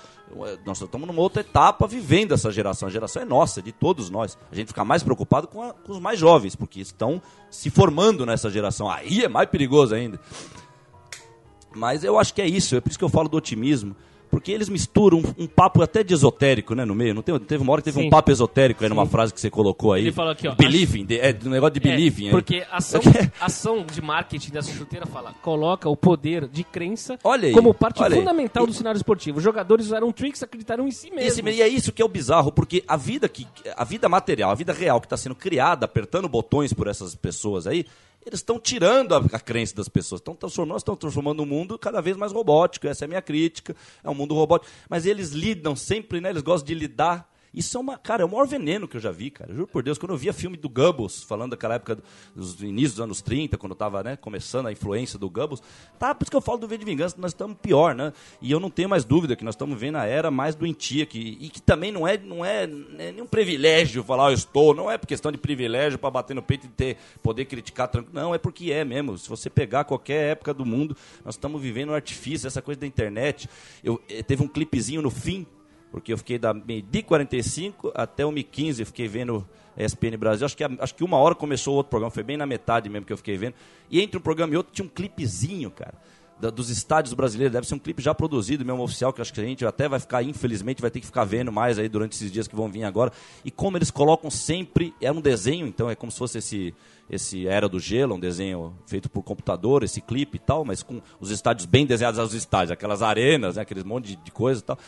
[0.67, 2.87] nós estamos numa outra etapa vivendo essa geração.
[2.87, 4.37] A geração é nossa, de todos nós.
[4.53, 8.27] A gente fica mais preocupado com, a- com os mais jovens, porque estão se formando
[8.27, 8.91] nessa geração.
[8.91, 10.21] Aí é mais perigoso ainda.
[11.75, 13.95] Mas eu acho que é isso, é por isso que eu falo do otimismo.
[14.31, 17.15] Porque eles misturam um, um papo até de esotérico, né, no meio.
[17.15, 18.09] Não tem, teve uma hora que teve Sim.
[18.09, 20.03] um papo esotérico aí numa frase que você colocou aí.
[20.03, 22.25] Ele falou aqui, ó, Believing, de- é, do negócio de É, believing.
[22.27, 22.31] aí.
[22.33, 23.01] porque a ação,
[23.41, 28.03] ação de marketing dessa chuteira fala, coloca o poder de crença Olha aí, como parte
[28.03, 28.19] olha aí.
[28.19, 29.39] fundamental do cenário esportivo.
[29.39, 31.55] Os jogadores usaram tricks, acreditaram em si Esse- mesmos.
[31.61, 34.55] e é isso que é o bizarro, porque a vida que a vida material, a
[34.57, 37.87] vida real que está sendo criada, apertando botões por essas pessoas aí,
[38.25, 42.01] eles estão tirando a, a crença das pessoas, estão transformando, estão transformando o mundo cada
[42.01, 42.87] vez mais robótico.
[42.87, 43.77] Essa é a minha crítica.
[44.03, 46.31] É um mundo robótico, mas eles lidam sempre, né?
[46.31, 49.13] Eles gostam de lidar Isso é uma, cara, é o maior veneno que eu já
[49.13, 49.55] vi, cara.
[49.55, 51.99] Juro por Deus, quando eu via filme do Goebbels, falando daquela época
[52.35, 55.63] dos inícios dos anos 30, quando tava, né, começando a influência do Goebbels,
[55.99, 58.13] tá, por isso que eu falo do V de Vingança, nós estamos pior, né?
[58.43, 61.39] E eu não tenho mais dúvida que nós estamos vendo a era mais doentia, que,
[61.41, 64.99] e que também não é, não é, é nenhum privilégio falar, eu estou, não é
[64.99, 68.39] por questão de privilégio para bater no peito e ter, poder criticar tranquilo, não, é
[68.39, 69.17] porque é mesmo.
[69.17, 72.87] Se você pegar qualquer época do mundo, nós estamos vivendo um artifício, essa coisa da
[72.87, 73.49] internet.
[73.83, 75.47] Eu, eh, teve um clipezinho no fim
[75.95, 80.45] porque eu fiquei da meio-dia 45 até 1h15, eu fiquei vendo ESPN Brasil.
[80.45, 83.13] Acho que, acho que uma hora começou outro programa, foi bem na metade mesmo que
[83.13, 83.55] eu fiquei vendo.
[83.89, 85.95] E entre um programa e outro tinha um clipezinho, cara,
[86.41, 87.53] da, dos estádios brasileiros.
[87.53, 90.01] Deve ser um clipe já produzido, mesmo oficial, que acho que a gente até vai
[90.01, 92.83] ficar, infelizmente, vai ter que ficar vendo mais aí durante esses dias que vão vir
[92.83, 93.13] agora.
[93.45, 96.75] E como eles colocam sempre, é um desenho, então é como se fosse esse
[97.09, 101.01] esse Era do Gelo, um desenho feito por computador, esse clipe e tal, mas com
[101.21, 104.65] os estádios bem desenhados aos estádios, aquelas arenas, né, aqueles monte de, de coisa e
[104.65, 104.79] tal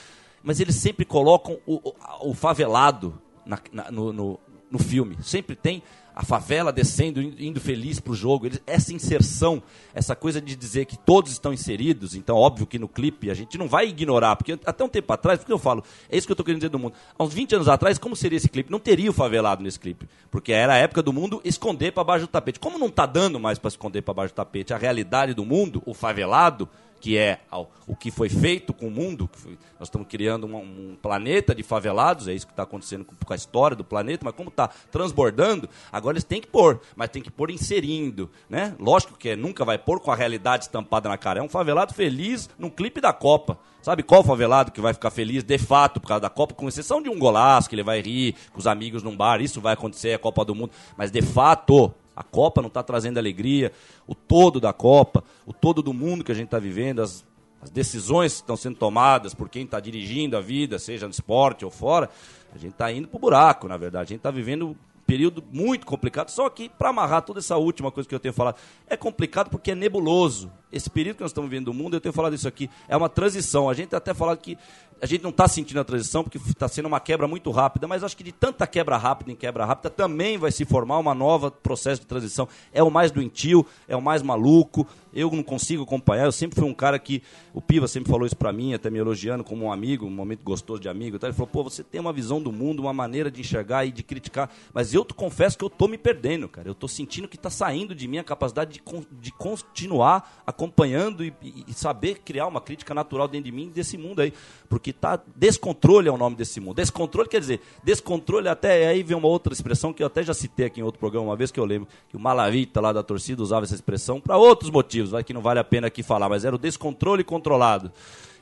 [0.46, 5.16] mas eles sempre colocam o, o, o favelado na, na, no, no, no, filme.
[5.20, 5.82] Sempre tem
[6.14, 8.46] a favela descendo, indo feliz para o jogo.
[8.46, 9.60] Eles, essa inserção,
[9.92, 13.58] essa coisa de dizer que todos estão inseridos, então óbvio que no clipe a gente
[13.58, 16.34] não vai ignorar, porque até um tempo atrás, porque eu falo, é isso que eu
[16.34, 16.94] estou querendo dizer do mundo.
[17.18, 18.70] Há uns 20 anos atrás, como seria esse clipe?
[18.70, 22.24] Não teria o favelado nesse clipe, porque era a época do mundo esconder para baixo
[22.24, 22.60] do tapete.
[22.60, 25.82] Como não está dando mais para esconder para baixo do tapete a realidade do mundo,
[25.84, 26.68] o favelado,
[27.06, 27.38] que é
[27.86, 29.30] o que foi feito com o mundo.
[29.78, 33.36] Nós estamos criando um, um, planeta de favelados, é isso que está acontecendo com, a
[33.36, 37.30] história do planeta, mas como está transbordando, agora eles têm que pôr, mas tem que
[37.30, 38.28] pôr inserindo.
[38.50, 38.74] Né?
[38.80, 41.38] Lógico que nunca vai pôr com a realidade estampada na cara.
[41.38, 43.56] É um favelado feliz num clipe da Copa.
[43.82, 47.00] Sabe qual favelado que vai ficar feliz de fato por causa da Copa, com exceção
[47.00, 50.08] de um golaço que ele vai rir com os amigos num bar, isso vai acontecer,
[50.08, 53.70] é a Copa do Mundo, mas de fato a Copa não está trazendo alegria,
[54.06, 57.24] o todo da Copa, o todo do mundo que a gente está vivendo, as,
[57.60, 61.64] as decisões que estão sendo tomadas por quem está dirigindo a vida, seja no esporte
[61.64, 62.08] ou fora,
[62.54, 64.04] a gente está indo para o buraco, na verdade.
[64.04, 64.76] A gente está vivendo um
[65.06, 66.30] período muito complicado.
[66.30, 68.56] Só que, para amarrar toda essa última coisa que eu tenho falado,
[68.88, 70.50] é complicado porque é nebuloso.
[70.72, 73.08] Esse período que nós estamos vivendo do mundo, eu tenho falado isso aqui, é uma
[73.08, 73.68] transição.
[73.70, 74.58] A gente até falado que
[75.00, 78.02] a gente não está sentindo a transição porque está sendo uma quebra muito rápida, mas
[78.02, 81.50] acho que de tanta quebra rápida em quebra rápida também vai se formar uma nova
[81.50, 82.48] processo de transição.
[82.72, 84.86] É o mais doentio, é o mais maluco.
[85.12, 86.24] Eu não consigo acompanhar.
[86.26, 87.22] Eu sempre fui um cara que
[87.54, 90.42] o Piva sempre falou isso para mim, até me elogiando como um amigo, um momento
[90.42, 91.18] gostoso de amigo.
[91.20, 94.02] Ele falou: "Pô, você tem uma visão do mundo, uma maneira de enxergar e de
[94.02, 96.68] criticar, mas eu confesso que eu tô me perdendo, cara.
[96.68, 98.82] Eu tô sentindo que está saindo de mim a capacidade de,
[99.12, 101.32] de continuar acompanhando e,
[101.66, 104.32] e saber criar uma crítica natural dentro de mim desse mundo aí,
[104.68, 106.76] porque que tá descontrole é o nome desse mundo.
[106.76, 110.66] Descontrole quer dizer, descontrole até aí vem uma outra expressão que eu até já citei
[110.66, 113.42] aqui em outro programa uma vez que eu lembro que o Malavita lá da torcida
[113.42, 116.44] usava essa expressão para outros motivos, vai que não vale a pena aqui falar, mas
[116.44, 117.90] era o descontrole controlado.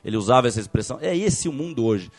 [0.03, 0.99] Ele usava essa expressão.
[1.01, 2.11] É esse o mundo hoje.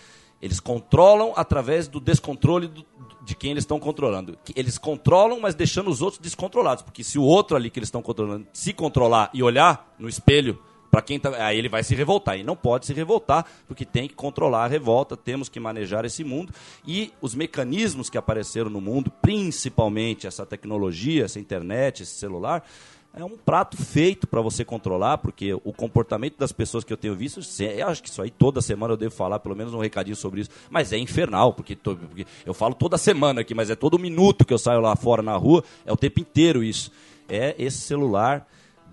[0.42, 2.84] Eles controlam através do descontrole do,
[3.22, 4.36] de quem eles estão controlando.
[4.56, 6.82] Eles controlam, mas deixando os outros descontrolados.
[6.82, 10.58] Porque se o outro ali que eles estão controlando se controlar e olhar no espelho
[10.96, 14.08] para quem tá, aí ele vai se revoltar e não pode se revoltar porque tem
[14.08, 16.54] que controlar a revolta, temos que manejar esse mundo
[16.86, 22.66] e os mecanismos que apareceram no mundo, principalmente essa tecnologia, essa internet, esse celular,
[23.12, 27.14] é um prato feito para você controlar, porque o comportamento das pessoas que eu tenho
[27.14, 30.16] visto, eu acho que isso aí toda semana eu devo falar pelo menos um recadinho
[30.16, 33.98] sobre isso, mas é infernal, porque, porque eu falo toda semana aqui, mas é todo
[33.98, 36.90] minuto que eu saio lá fora na rua, é o tempo inteiro isso.
[37.28, 38.46] É esse celular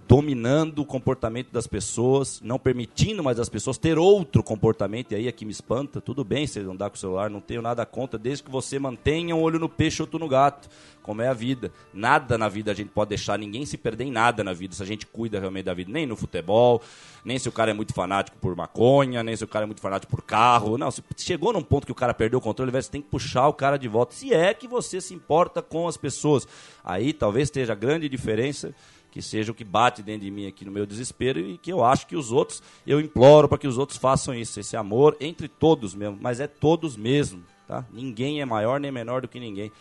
[0.07, 5.27] dominando o comportamento das pessoas, não permitindo mais as pessoas ter outro comportamento, e aí
[5.27, 8.43] é me espanta, tudo bem você andar com o celular, não tenho nada contra, desde
[8.43, 10.69] que você mantenha um olho no peixe outro no gato,
[11.01, 11.71] como é a vida.
[11.93, 14.81] Nada na vida a gente pode deixar ninguém se perder em nada na vida, se
[14.81, 16.81] a gente cuida realmente da vida, nem no futebol,
[17.25, 19.81] nem se o cara é muito fanático por maconha, nem se o cara é muito
[19.81, 22.89] fanático por carro, não, se chegou num ponto que o cara perdeu o controle, você
[22.89, 25.97] tem que puxar o cara de volta, se é que você se importa com as
[25.97, 26.47] pessoas.
[26.83, 28.73] Aí talvez esteja a grande diferença
[29.13, 31.83] que seja o que bate dentro de mim aqui no meu desespero e que eu
[31.83, 35.47] acho que os outros, eu imploro para que os outros façam isso, esse amor entre
[35.47, 37.85] todos mesmo, mas é todos mesmo, tá?
[37.93, 39.71] Ninguém é maior nem menor do que ninguém.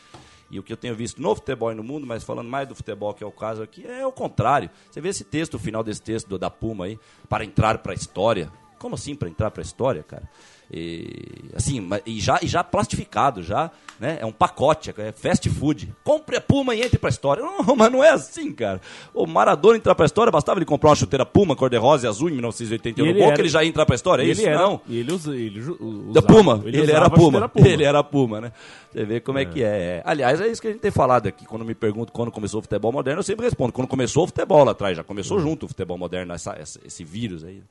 [0.51, 2.75] E o que eu tenho visto no futebol e no mundo, mas falando mais do
[2.75, 4.69] futebol, que é o caso aqui, é o contrário.
[4.91, 7.95] Você vê esse texto, o final desse texto da Puma aí, para entrar para a
[7.95, 8.53] história.
[8.79, 10.29] Como assim para entrar para a história, cara?
[10.73, 14.17] E, assim, e já, e já plastificado, já, né?
[14.23, 15.95] É um pacote, é fast food.
[16.03, 17.43] Compre a Puma e entre pra história.
[17.45, 18.81] Não, mas não é assim, cara.
[19.13, 22.33] O Maradona entrar pra história, bastava ele comprar uma chuteira Puma cor-de-rosa e azul em
[22.33, 23.07] 1981.
[23.07, 24.47] Ele era, que ele já ia entrar pra história, é isso?
[24.47, 24.81] Era, não.
[24.89, 26.63] ele, usa, ele usava, da Puma.
[26.65, 27.49] Ele, ele era Puma.
[27.49, 27.69] Puma.
[27.69, 28.53] Ele era Puma, né?
[28.91, 29.43] Você vê como é.
[29.43, 29.45] é.
[29.45, 30.03] que é.
[30.05, 31.45] Aliás, é isso que a gente tem falado aqui.
[31.45, 33.73] Quando me perguntam quando começou o futebol moderno, eu sempre respondo.
[33.73, 37.45] Quando começou o futebol lá atrás, já começou junto o futebol moderno, essa, esse vírus
[37.45, 37.63] aí.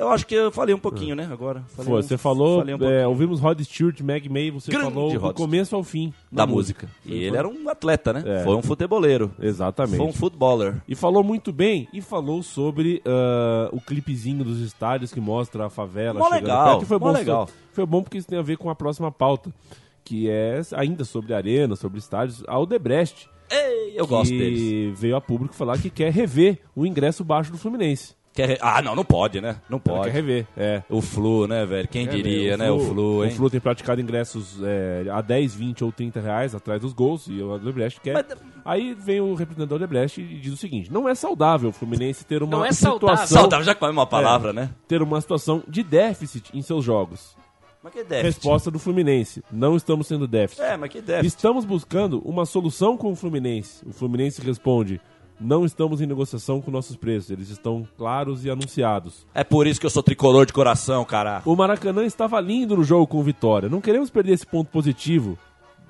[0.00, 1.62] Eu acho que eu falei um pouquinho, né, agora.
[1.68, 5.12] Falei Foi, um- você falou, um é, ouvimos Rod Stewart, Meg May, você Grande falou
[5.12, 6.88] do Rod começo ao fim da música.
[7.04, 8.22] E ele era um atleta, né?
[8.24, 8.44] É.
[8.44, 9.30] Foi um futeboleiro.
[9.38, 9.96] Exatamente.
[9.96, 10.82] Foi um footballer.
[10.88, 15.70] E falou muito bem, e falou sobre ah, o clipezinho dos estádios que mostra a
[15.70, 16.86] favela Mó legal, perto.
[16.86, 17.48] Foi mó bom, legal.
[17.72, 19.52] Foi bom porque isso tem a ver com a próxima pauta,
[20.04, 24.98] que é ainda sobre arena, sobre estádios, a Odebrecht, Ei, eu que gosto deles.
[24.98, 28.14] veio a público falar que quer rever o ingresso baixo do Fluminense.
[28.46, 29.56] Quer Ah, não, não pode, né?
[29.68, 30.04] Não Ela pode.
[30.10, 30.82] quer rever, é.
[30.88, 31.88] O Flu, né, velho?
[31.88, 32.70] Quem É, diria, o né?
[32.70, 33.30] O Flu, hein?
[33.32, 37.26] O Flu tem praticado ingressos é, a 10, 20 ou 30 reais atrás dos gols
[37.28, 38.14] e o Odebrecht quer.
[38.14, 41.72] Mas- Aí vem o representante da Odebrecht e diz o seguinte: não é saudável o
[41.72, 43.16] Fluminense ter uma Não é saudável.
[43.16, 44.70] situação, Saudável já come uma palavra, né?
[44.86, 47.34] ter uma situação de déficit em seus jogos.
[47.82, 48.24] Mas que déficit.
[48.36, 50.62] Resposta do Fluminense: não estamos sendo déficit.
[50.62, 51.26] É, mas que déficit.
[51.34, 53.82] Estamos buscando uma solução com o Fluminense.
[53.86, 55.00] O Fluminense responde:
[55.40, 59.26] não estamos em negociação com nossos preços, eles estão claros e anunciados.
[59.34, 61.40] É por isso que eu sou tricolor de coração, cara.
[61.44, 63.68] O Maracanã estava lindo no jogo com o Vitória.
[63.68, 65.38] Não queremos perder esse ponto positivo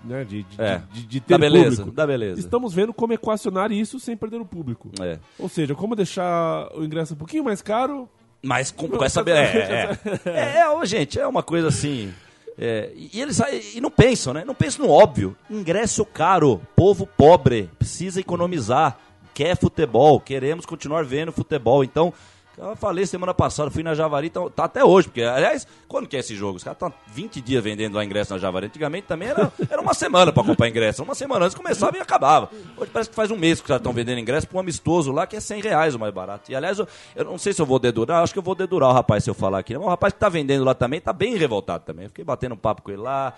[0.05, 0.83] né, de, de, É.
[0.93, 1.91] de, de ter Dá beleza, público.
[1.91, 2.41] dá beleza.
[2.41, 4.91] Estamos vendo como equacionar isso sem perder o público.
[5.01, 5.19] É.
[5.39, 8.09] Ou seja, como deixar o ingresso um pouquinho mais caro.
[8.43, 9.21] Mas com, com essa.
[9.27, 12.11] É, é, é, é, gente, é uma coisa assim.
[12.57, 13.39] é, e eles
[13.75, 14.45] e não pensam, né?
[14.47, 15.37] Não pensam no óbvio.
[15.51, 18.99] Ingresso caro, povo pobre, precisa economizar,
[19.41, 21.83] quer futebol, queremos continuar vendo futebol.
[21.83, 22.13] Então,
[22.59, 26.15] eu falei semana passada, fui na Javari, tá, tá até hoje, porque, aliás, quando que
[26.15, 26.59] é esse jogo?
[26.59, 28.67] Os caras estão 20 dias vendendo lá ingresso na Javari.
[28.67, 31.03] Antigamente também era, era uma semana pra comprar ingresso.
[31.03, 32.51] Uma semana antes começava e acabava.
[32.77, 35.11] Hoje parece que faz um mês que os caras estão vendendo ingresso pra um amistoso
[35.11, 36.53] lá, que é 100 reais o mais barato.
[36.53, 38.91] E, aliás, eu, eu não sei se eu vou dedurar, acho que eu vou dedurar
[38.91, 39.73] o rapaz se eu falar aqui.
[39.73, 39.79] né?
[39.79, 42.05] Mas o rapaz que tá vendendo lá também tá bem revoltado também.
[42.05, 43.33] Eu fiquei batendo um papo com ele lá.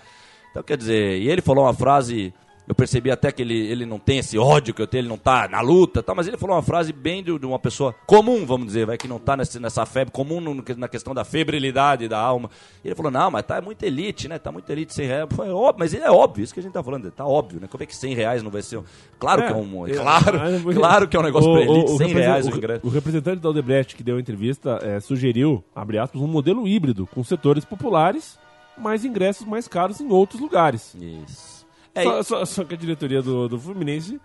[0.51, 2.33] Então, quer dizer, e ele falou uma frase...
[2.65, 5.17] Eu percebi até que ele, ele não tem esse ódio que eu tenho, ele não
[5.17, 8.45] tá na luta, tá, mas ele falou uma frase bem de, de uma pessoa comum,
[8.45, 12.07] vamos dizer, vai, que não tá nesse, nessa febre, comum no- na questão da febrilidade
[12.07, 12.49] da alma.
[12.81, 14.39] E ele falou, não, mas tá muito elite, né?
[14.39, 15.27] Tá muito elite, 100 reais.
[15.35, 17.67] Foi óbvio, mas ele é óbvio, isso que a gente tá falando, tá óbvio, né?
[17.69, 18.83] Como é que 100 reais não vai ser um...
[19.19, 19.85] Claro que é um...
[19.87, 22.57] É, Claro, é, claro que é um negócio pra elite, 100 represen- reais o o-
[22.57, 22.87] ingresso.
[22.87, 27.05] o representante da Odebrecht que deu a entrevista é, sugeriu, abre aspas, um modelo híbrido
[27.07, 28.39] com setores populares,
[28.77, 30.95] mas ingressos mais caros em outros lugares.
[30.95, 31.52] Isso.
[31.95, 34.19] É, Só, só- só que a diretoria do, do Fluminense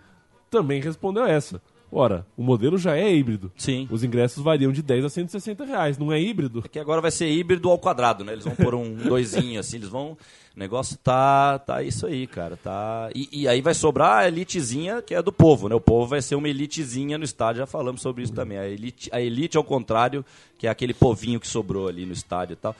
[0.49, 1.61] também respondeu essa.
[1.91, 3.51] Ora, o modelo já é híbrido.
[3.57, 3.87] Sim.
[3.89, 6.61] Os ingressos variam de 10 a 160 reais, não é híbrido?
[6.61, 8.33] que agora vai ser híbrido ao quadrado, né?
[8.33, 10.11] Eles vão pôr um doisinho assim, eles vão.
[10.55, 12.57] O negócio tá, tá isso aí, cara.
[12.57, 13.09] Tá.
[13.15, 15.73] E, e aí vai sobrar a elitezinha que é do povo, né?
[15.73, 18.59] O povo vai ser uma elitezinha no estádio, já falamos sobre isso também.
[18.59, 20.23] A elite, a elite ao contrário,
[20.59, 22.75] que é aquele povinho que sobrou ali no estádio e tal.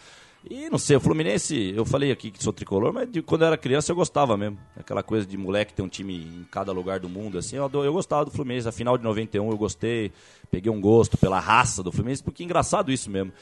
[0.49, 3.47] E não sei, o Fluminense, eu falei aqui que sou tricolor, mas de, quando eu
[3.47, 4.57] era criança eu gostava mesmo.
[4.77, 7.91] Aquela coisa de moleque ter um time em cada lugar do mundo, assim, eu, eu
[7.93, 8.67] gostava do Fluminense.
[8.67, 10.11] A final de 91 eu gostei,
[10.49, 13.33] peguei um gosto pela raça do Fluminense, porque é engraçado isso mesmo.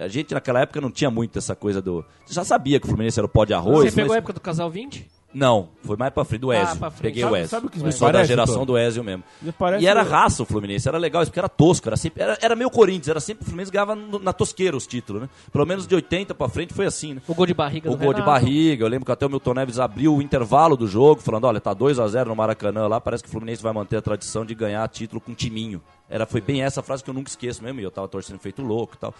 [0.00, 2.04] A gente naquela época não tinha muito essa coisa do.
[2.24, 3.90] Você já sabia que o Fluminense era o pó de arroz.
[3.90, 5.06] Você pegou a mas- época do casal 20?
[5.34, 6.76] Não, foi mais pra frente do Ah, Ezio.
[6.78, 7.02] pra frente.
[7.02, 7.48] Peguei Sabe- o Ezio.
[7.50, 8.66] sabe o que Eu me sou da parece, geração Tom?
[8.66, 9.22] do Ezio mesmo.
[9.42, 12.22] Me parece E era raça o Fluminense, era legal isso, porque era tosco, era sempre.
[12.22, 15.28] Era, era meio Corinthians, era sempre o Fluminense ganhava no- na tosqueira os títulos, né?
[15.52, 17.20] Pelo menos de 80 pra frente foi assim, né?
[17.28, 18.40] O gol de barriga O do gol de Renato.
[18.40, 21.60] barriga, eu lembro que até o Milton Neves abriu o intervalo do jogo, falando, olha,
[21.60, 24.44] tá 2 a 0 no Maracanã lá, parece que o Fluminense vai manter a tradição
[24.44, 25.82] de ganhar título com timinho.
[26.08, 28.62] Era, foi bem essa frase que eu nunca esqueço mesmo, e eu tava torcendo feito
[28.62, 29.14] louco e tal.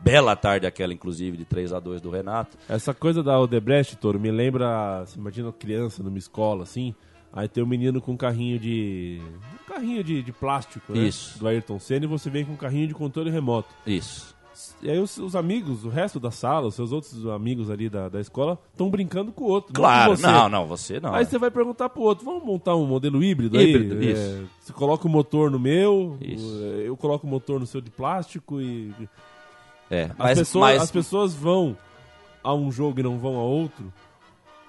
[0.00, 2.56] Bela tarde aquela, inclusive, de 3 a 2 do Renato.
[2.68, 5.04] Essa coisa da Odebrecht, Toro, me lembra.
[5.04, 6.94] Você imagina uma criança numa escola assim.
[7.32, 9.20] Aí tem um menino com um carrinho de.
[9.62, 11.00] Um carrinho de, de plástico, né?
[11.00, 11.38] Isso.
[11.38, 13.68] Do Ayrton Senna e você vem com um carrinho de controle remoto.
[13.86, 14.37] Isso.
[14.82, 18.08] E aí os, os amigos, o resto da sala, os seus outros amigos ali da,
[18.08, 19.72] da escola, estão brincando com o outro.
[19.72, 20.26] não Claro, com você.
[20.26, 21.14] não, não, você não.
[21.14, 24.12] Aí você vai perguntar pro outro, vamos montar um modelo híbrido, Híbrido, aí?
[24.12, 24.20] isso.
[24.20, 26.44] É, você coloca o motor no meu, Isso.
[26.44, 28.92] o- eu coloco o motor no seu de plástico e.
[29.90, 31.76] É, As, mas, pessoas, mas as pessoas vão
[32.44, 33.92] a um jogo e não vão a outro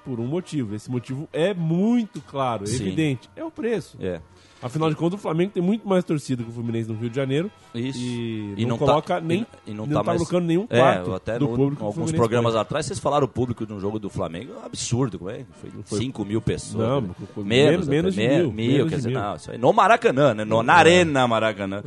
[0.06, 0.74] por um motivo.
[0.76, 2.84] Esse motivo é muito claro, é Sim.
[2.84, 3.30] evidente.
[3.36, 3.98] É o preço.
[4.00, 4.22] É,
[4.62, 7.16] Afinal de contas, o Flamengo tem muito mais torcida que o Fluminense no Rio de
[7.16, 7.50] Janeiro.
[7.74, 7.98] isso.
[8.00, 9.46] E, não, coloca nem.
[9.66, 11.86] e, e não, não tá, tá mais, colocando nenhum É, quarto até do no, público
[11.86, 12.62] alguns programas põe.
[12.62, 15.46] atrás, vocês falaram o público de um jogo do Flamengo, é um absurdo, como é?
[15.62, 16.88] Foi, Foi- 5 mil pessoas.
[16.88, 17.10] Não, né?
[17.34, 19.20] foi- menos, menos até, de mil, mil, menos quer dizer, mil.
[19.20, 20.44] não, isso aí, no Maracanã, né?
[20.44, 21.82] No, na Arena Maracanã.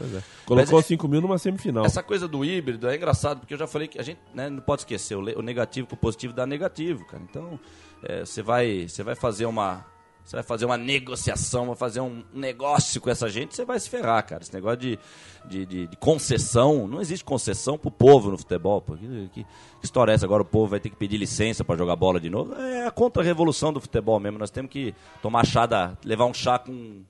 [0.46, 1.84] Colocou é- 5 mil numa semifinal.
[1.84, 4.60] Essa coisa do híbrido é engraçado, porque eu já falei que a gente né, não
[4.60, 7.22] pode esquecer, o, negativo com o positivo dá negativo, cara.
[7.28, 7.60] Então,
[8.02, 9.84] é, você vai, você vai fazer uma.
[10.24, 13.90] Você vai fazer uma negociação, vai fazer um negócio com essa gente, você vai se
[13.90, 14.42] ferrar, cara.
[14.42, 14.98] Esse negócio de,
[15.44, 18.80] de, de- de concessão, não existe concessão pro povo no futebol.
[18.80, 18.96] Pô.
[18.96, 20.24] Que, que- que história é essa?
[20.24, 22.54] Agora o povo vai ter que pedir licença para jogar bola de novo?
[22.54, 24.38] É a contra-revolução do futebol mesmo.
[24.38, 25.96] Nós temos que tomar chá da.
[26.04, 27.02] levar um chá com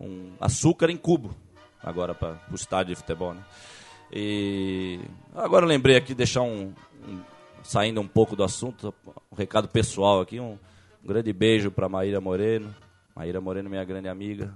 [0.00, 1.34] um açúcar em cubo
[1.82, 3.42] agora para o estádio de futebol, né?
[4.12, 4.98] E
[5.34, 6.72] agora eu lembrei aqui deixar um,
[7.08, 7.20] um-
[7.62, 8.92] saindo um pouco do assunto,
[9.30, 10.58] um recado pessoal aqui, um,
[11.04, 12.74] um grande beijo para Maíra Moreno.
[13.14, 14.54] Maíra Moreno, minha grande amiga,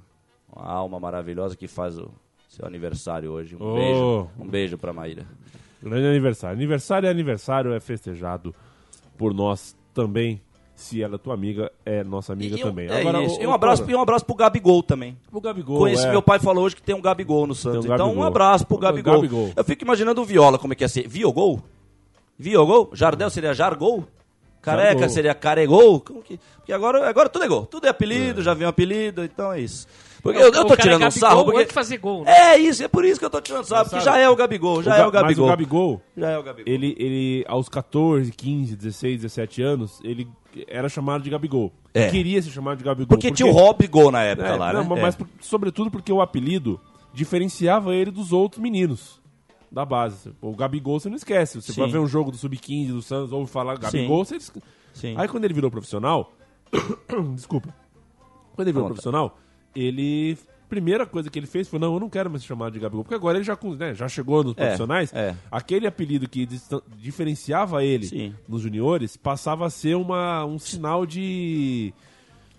[0.54, 2.11] uma alma maravilhosa que faz o
[2.48, 3.57] seu aniversário hoje.
[3.57, 3.74] Um Oh.
[3.74, 5.26] beijo, um beijo para Maíra.
[5.83, 6.57] Grande aniversário.
[6.57, 8.54] Aniversário é aniversário, é festejado
[9.18, 10.40] por nós também.
[10.76, 12.88] Se ela é tua amiga, é nossa amiga E também.
[12.90, 13.38] é isso.
[13.38, 15.16] o- e um abraço, e um abraço pro Gabigol também.
[15.30, 15.78] o Gabigol.
[15.78, 16.11] Conheci, é.
[16.11, 17.87] meu pai falou hoje que tem um Gabigol no Santos.
[17.87, 19.14] Um então, um abraço pro O Gabigol.
[19.16, 19.52] Gabigol.
[19.54, 21.07] Eu fico imaginando o Viola, como é que ia ser.
[21.07, 21.62] Viogol?
[22.37, 22.90] Viogol?
[22.92, 24.04] Jardel seria Jargol?
[24.64, 25.09] Careca Jargol.
[25.11, 26.00] seria Caregol?
[26.00, 26.38] Como que...
[26.57, 27.66] Porque agora, agora tudo é gol.
[27.66, 29.87] Tudo é apelido, já vem um apelido, então é isso.
[30.22, 31.66] Porque eu, eu tô é tirando um Gabigol sarro, porque...
[31.66, 32.33] fazer gol, né?
[32.55, 34.83] É isso, é por isso que eu tô tirando sarro, porque já é o Gabigol,
[34.83, 35.29] já O é Ga- o Gabigol.
[35.29, 36.72] Mas o Gabigol, Já é o Gabigol.
[36.72, 40.27] ele, ele, aos 14, 15, 16, 17 anos, ele
[40.66, 41.70] era chamado de Gabigol.
[41.92, 42.09] É.
[42.09, 43.07] Queria ser chamado de Gabigol.
[43.09, 45.03] Porque, tinha o Robigol na época É, lá, não, né?
[45.03, 45.18] Mas É.
[45.18, 46.81] por- sobretudo porque o apelido
[47.12, 49.20] diferenciava ele dos outros meninos
[49.74, 50.32] da base.
[50.40, 51.60] O Gabigol você não esquece.
[51.60, 51.80] Você Sim.
[51.82, 54.37] vai ver um jogo do Sub-15 do Santos, ouve falar Gabigol, você...
[54.37, 54.52] es-
[54.94, 55.14] Sim.
[55.18, 56.32] Aí quando ele virou profissional...
[57.34, 57.74] Desculpa.
[58.54, 58.94] Quando ele virou Conta.
[58.94, 59.38] profissional,
[59.74, 60.38] ele...
[60.68, 63.04] Primeira coisa que ele fez foi, não, eu não quero mais ser chamado de Gabigol,
[63.04, 65.37] porque agora ele já, né, já chegou nos profissionais, é.
[65.50, 66.48] aquele apelido que
[66.96, 68.34] diferenciava ele Sim.
[68.48, 71.92] nos juniores passava a ser uma, um sinal de...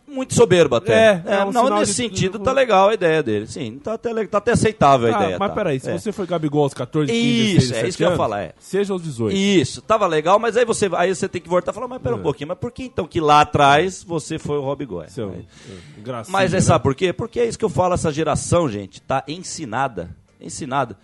[0.07, 1.23] Muito soberbo até.
[1.25, 3.47] É, é um não, nesse de- sentido tá legal a ideia dele.
[3.47, 5.37] Sim, tá até, tá até aceitável a Ah, ideia.
[5.39, 5.55] mas tá.
[5.55, 5.97] peraí, se É.
[5.97, 8.17] você foi Gabigol aos 14, 15, Isso, 16, é 17 isso que eu ia anos,
[8.17, 8.53] falar, é.
[8.59, 9.35] Seja aos 18.
[9.35, 12.03] Isso, tava legal, mas aí você, aí você tem que voltar e falar, mas É.
[12.03, 15.09] pera um pouquinho, mas por que então que lá atrás você foi o Rob Goy?
[15.09, 16.61] Seu, é, Mas é, né?
[16.61, 17.11] sabe por quê?
[17.11, 20.95] Porque é isso que eu falo, essa geração, gente, tá ensinada, ensinada.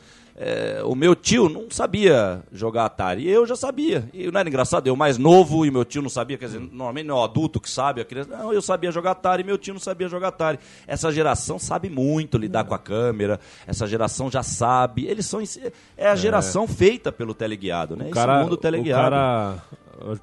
[0.43, 4.09] É, o meu tio não sabia jogar Atari, eu já sabia.
[4.11, 7.05] E não era engraçado, eu mais novo e meu tio não sabia, quer dizer, normalmente
[7.05, 9.55] não é o adulto que sabe, a criança, não, eu sabia jogar Atari e meu
[9.55, 10.57] tio não sabia jogar Atari.
[10.87, 15.43] Essa geração sabe muito lidar com a câmera, essa geração já sabe, eles são,
[15.95, 18.07] é a geração feita pelo teleguiado, né?
[18.07, 19.11] O cara, Esse mundo o teleguiado.
[19.11, 19.57] cara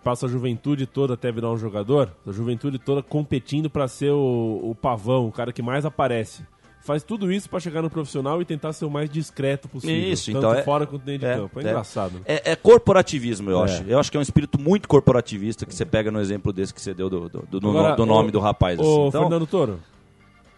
[0.02, 4.61] passa a juventude toda até virar um jogador, a juventude toda competindo pra ser o,
[4.64, 6.42] o pavão, o cara que mais aparece.
[6.81, 9.97] Faz tudo isso pra chegar no profissional e tentar ser o mais discreto possível.
[10.12, 11.61] Isso, tanto então é- fora quanto dentro de É, campo.
[11.61, 11.67] É, é.
[11.69, 12.21] engraçado.
[12.25, 13.64] É, é corporativismo, eu É.
[13.64, 13.83] acho.
[13.87, 16.81] Eu acho que é um espírito muito corporativista que você pega no exemplo desse que
[16.81, 18.79] você deu do, do, do- Agora, no- do nome ô- do rapaz.
[18.79, 19.09] Ô, assim.
[19.09, 19.81] Então, Fernando Toro,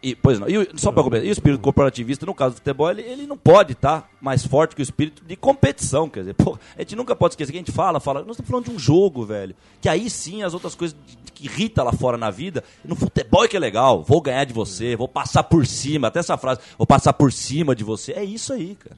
[0.03, 0.49] e, pois não.
[0.49, 3.27] E, o- só para completar, e o espírito corporativista, no caso do futebol, ele, ele
[3.27, 6.09] não pode estar mais forte que o espírito de competição.
[6.09, 8.51] Quer dizer, pô, a gente nunca pode esquecer que a gente fala, fala, nós estamos
[8.51, 9.55] falando de um jogo, velho.
[9.81, 10.97] Que aí sim as outras coisas
[11.35, 14.03] que irrita lá fora na vida, no futebol é que é legal.
[14.03, 17.75] Vou ganhar de você, vou passar por cima, até essa frase, vou passar por cima
[17.75, 18.13] de você.
[18.13, 18.97] É isso aí, cara.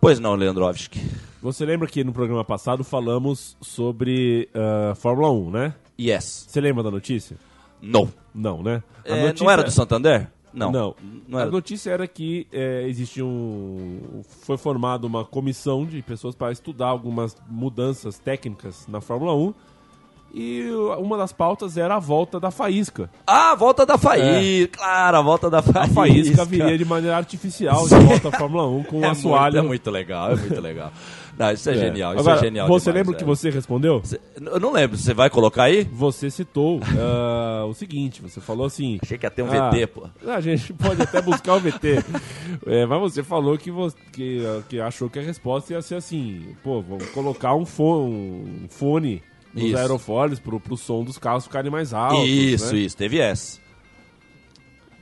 [0.00, 1.00] Pois não, Leandrovski.
[1.40, 5.74] você lembra que no programa passado falamos sobre ah, Fórmula 1, né?
[6.00, 6.46] Yes.
[6.48, 7.36] Você lembra da notícia?
[7.82, 8.08] No.
[8.34, 8.82] Não, né?
[9.04, 10.30] A É, notícia- Não era do Santander?
[10.54, 10.70] Não.
[10.70, 10.94] Não.
[11.28, 11.50] Não A era.
[11.50, 14.22] notícia era que é, existe um.
[14.42, 19.54] Foi formada uma comissão de pessoas para estudar algumas mudanças técnicas na Fórmula 1.
[20.34, 20.66] E
[20.98, 23.10] uma das pautas era a volta da faísca.
[23.26, 24.78] Ah, a volta da Faísca.
[24.78, 25.80] Claro, a volta da Faísca.
[25.80, 29.58] A faísca viria de maneira artificial de volta à Fórmula 1 com é muito, assoalho.
[29.58, 30.90] é muito legal, é muito legal.
[31.38, 31.76] Não, isso é, É.
[31.78, 33.36] genial, isso Agora, é genial Você demais, lembra o que velho.
[33.36, 34.00] você respondeu?
[34.04, 35.84] Cê- Eu não lembro, você vai colocar aí?
[35.92, 38.98] Você citou ah, o seguinte: você falou assim.
[39.02, 40.04] Achei que ia ter um Ah, VT, pô.
[40.26, 42.02] A gente pode até buscar o VT.
[42.66, 46.54] É, mas você falou que, você, que, que achou que a resposta ia ser assim:
[46.62, 48.02] pô, vamos colocar um fone,
[48.64, 49.22] um fone
[49.54, 49.76] nos Isso.
[49.76, 52.28] aerofólios pro, pro som dos carros ficarem mais altos.
[52.28, 52.80] Isso, né?
[52.80, 53.60] isso, teve essa.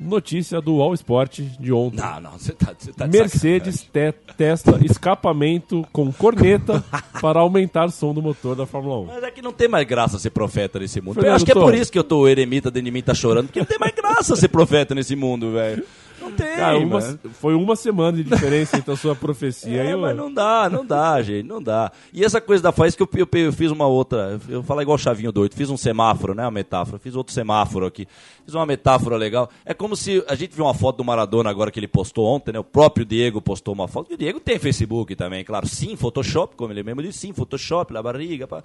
[0.02, 1.98] Notícia do All Sport de ontem.
[2.00, 6.82] Não, não, você tá, tá de Mercedes te- testa escapamento com corneta
[7.20, 9.04] para aumentar o som do motor da Fórmula 1.
[9.06, 11.18] Mas é que não tem mais graça ser profeta nesse mundo.
[11.18, 13.02] eu Fernando acho que é por isso que eu tô o eremita dentro de mim
[13.02, 15.84] tá chorando, porque não tem mais graça ser profeta nesse mundo, velho.
[16.20, 17.18] Não tem, Cara, uma- mano.
[17.32, 20.84] foi uma semana de diferença entre a sua profecia É, e mas não dá, não
[20.84, 21.90] dá, gente, não dá.
[22.12, 24.96] E essa coisa da faísca, eu, eu, eu fiz uma outra, eu vou falar igual
[24.96, 28.06] o Chavinho doido, fiz um semáforo, né, uma metáfora, fiz outro semáforo aqui,
[28.44, 29.48] fiz uma metáfora legal.
[29.64, 32.52] É como se, a gente viu uma foto do Maradona agora que ele postou ontem,
[32.52, 35.96] né, o próprio Diego postou uma foto, e o Diego tem Facebook também, claro, sim,
[35.96, 38.62] Photoshop, como ele mesmo disse, sim, Photoshop, na barriga, pá.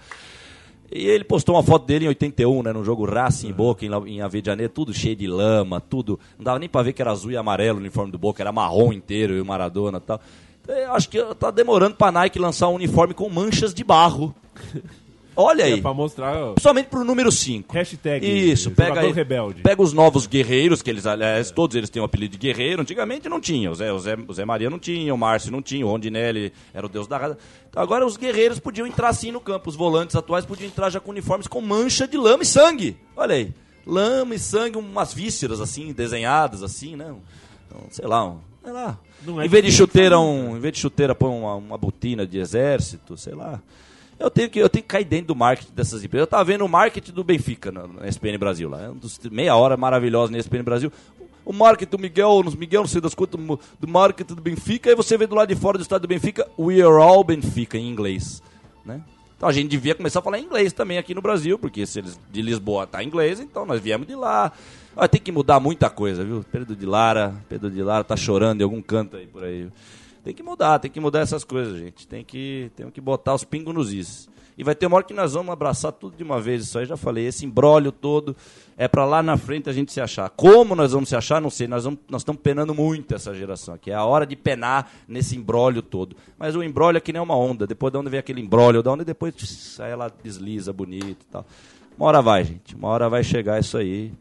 [0.91, 2.74] E ele postou uma foto dele em 81, né?
[2.74, 6.19] Num jogo Racing em Boca, em, em Ave de Janeiro, tudo cheio de lama, tudo.
[6.38, 8.52] Não dava nem pra ver que era azul e amarelo o uniforme do Boca, era
[8.52, 10.21] marrom inteiro e o Maradona e tal.
[10.67, 14.34] Eu acho que tá demorando pra Nike lançar um uniforme com manchas de barro.
[15.38, 15.82] Olha É aí.
[15.82, 16.36] pra mostrar.
[16.38, 17.74] ó, Principalmente pro número 5.
[17.74, 19.12] Hashtag Isso, pega aí.
[19.12, 19.62] rebelde.
[19.62, 22.82] Pega os novos guerreiros, que eles, aliás, todos eles têm o apelido de guerreiro.
[22.82, 23.69] Antigamente não tinha.
[23.69, 26.54] O Zé, o Zé, o Zé Maria não tinha, o Márcio não tinha, o Rondinelli
[26.74, 27.38] era o deus da raça.
[27.69, 29.69] Então, agora os guerreiros podiam entrar assim no campo.
[29.69, 32.98] Os volantes atuais podiam entrar já com uniformes com mancha de lama e sangue.
[33.15, 33.52] Olha aí.
[33.86, 37.12] Lama e sangue, umas vísceras assim, desenhadas assim, né?
[37.12, 38.98] Um- sei lá, um, Sei lá.
[39.42, 42.40] É em vez de chuteira, um, em vez de chuteira, põe uma, uma botina de
[42.40, 43.62] exército, sei lá.
[44.17, 46.23] Eu tenho, que, eu tenho que cair dentro do marketing dessas empresas.
[46.23, 48.81] Eu tava vendo o marketing do Benfica na, SPN Brasil lá.
[48.81, 50.91] É meia hora maravilhosa na SPN Brasil.
[51.43, 54.89] O marketing do Miguel, nos Miguel, não sei das quantas, do marketing do Benfica.
[54.89, 57.77] Aí você vê do lado de fora do estado do Benfica, We are all Benfica,
[57.77, 58.41] em inglês.
[58.83, 59.01] Né?
[59.37, 62.19] Então a gente devia começar a falar inglês também aqui no Brasil, porque se eles
[62.31, 64.51] de Lisboa tá inglês, então nós viemos de lá.
[64.95, 66.43] Olha, tem que mudar muita coisa, viu?
[66.49, 69.67] Pedro de Lara, Pedro de Lara tá chorando em algum canto aí por aí.
[70.26, 72.08] Tem que mudar, tem que mudar essas coisas, gente.
[72.08, 74.28] Tem que, tem que botar os pingos nos is.
[74.58, 76.63] E vai ter uma hora que nós vamos abraçar tudo de uma vez.
[76.63, 77.28] Isso aí já falei.
[77.28, 78.36] Esse embrólio todo
[78.76, 80.28] é para lá na frente a gente se achar.
[80.32, 81.67] Como nós vamos se achar, não sei.
[81.67, 83.92] Nós, vamos, nós estamos penando muito essa geração aqui.
[83.92, 86.15] É a hora de penar nesse embrólio todo.
[86.40, 87.67] Mas o embrólio é que nem uma onda.
[87.67, 91.46] Depois de onde vem aquele embrólio, da onda depois aí ela desliza bonito e tal.
[91.96, 92.73] Uma hora vai, gente.
[92.73, 94.12] Uma hora vai chegar isso aí.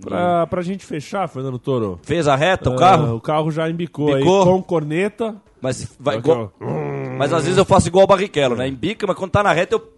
[0.00, 1.98] Pra, pra gente fechar, Fernando Toro.
[2.02, 3.14] Fez a reta o ah, carro?
[3.16, 4.38] o carro já embicou, Bicou?
[4.40, 5.34] aí com corneta.
[5.60, 6.52] Mas, vai, Aqui, igual-
[7.18, 8.68] mas às vezes eu faço igual o Barrichello, né?
[8.68, 9.92] Embica, mas quando tá na reta eu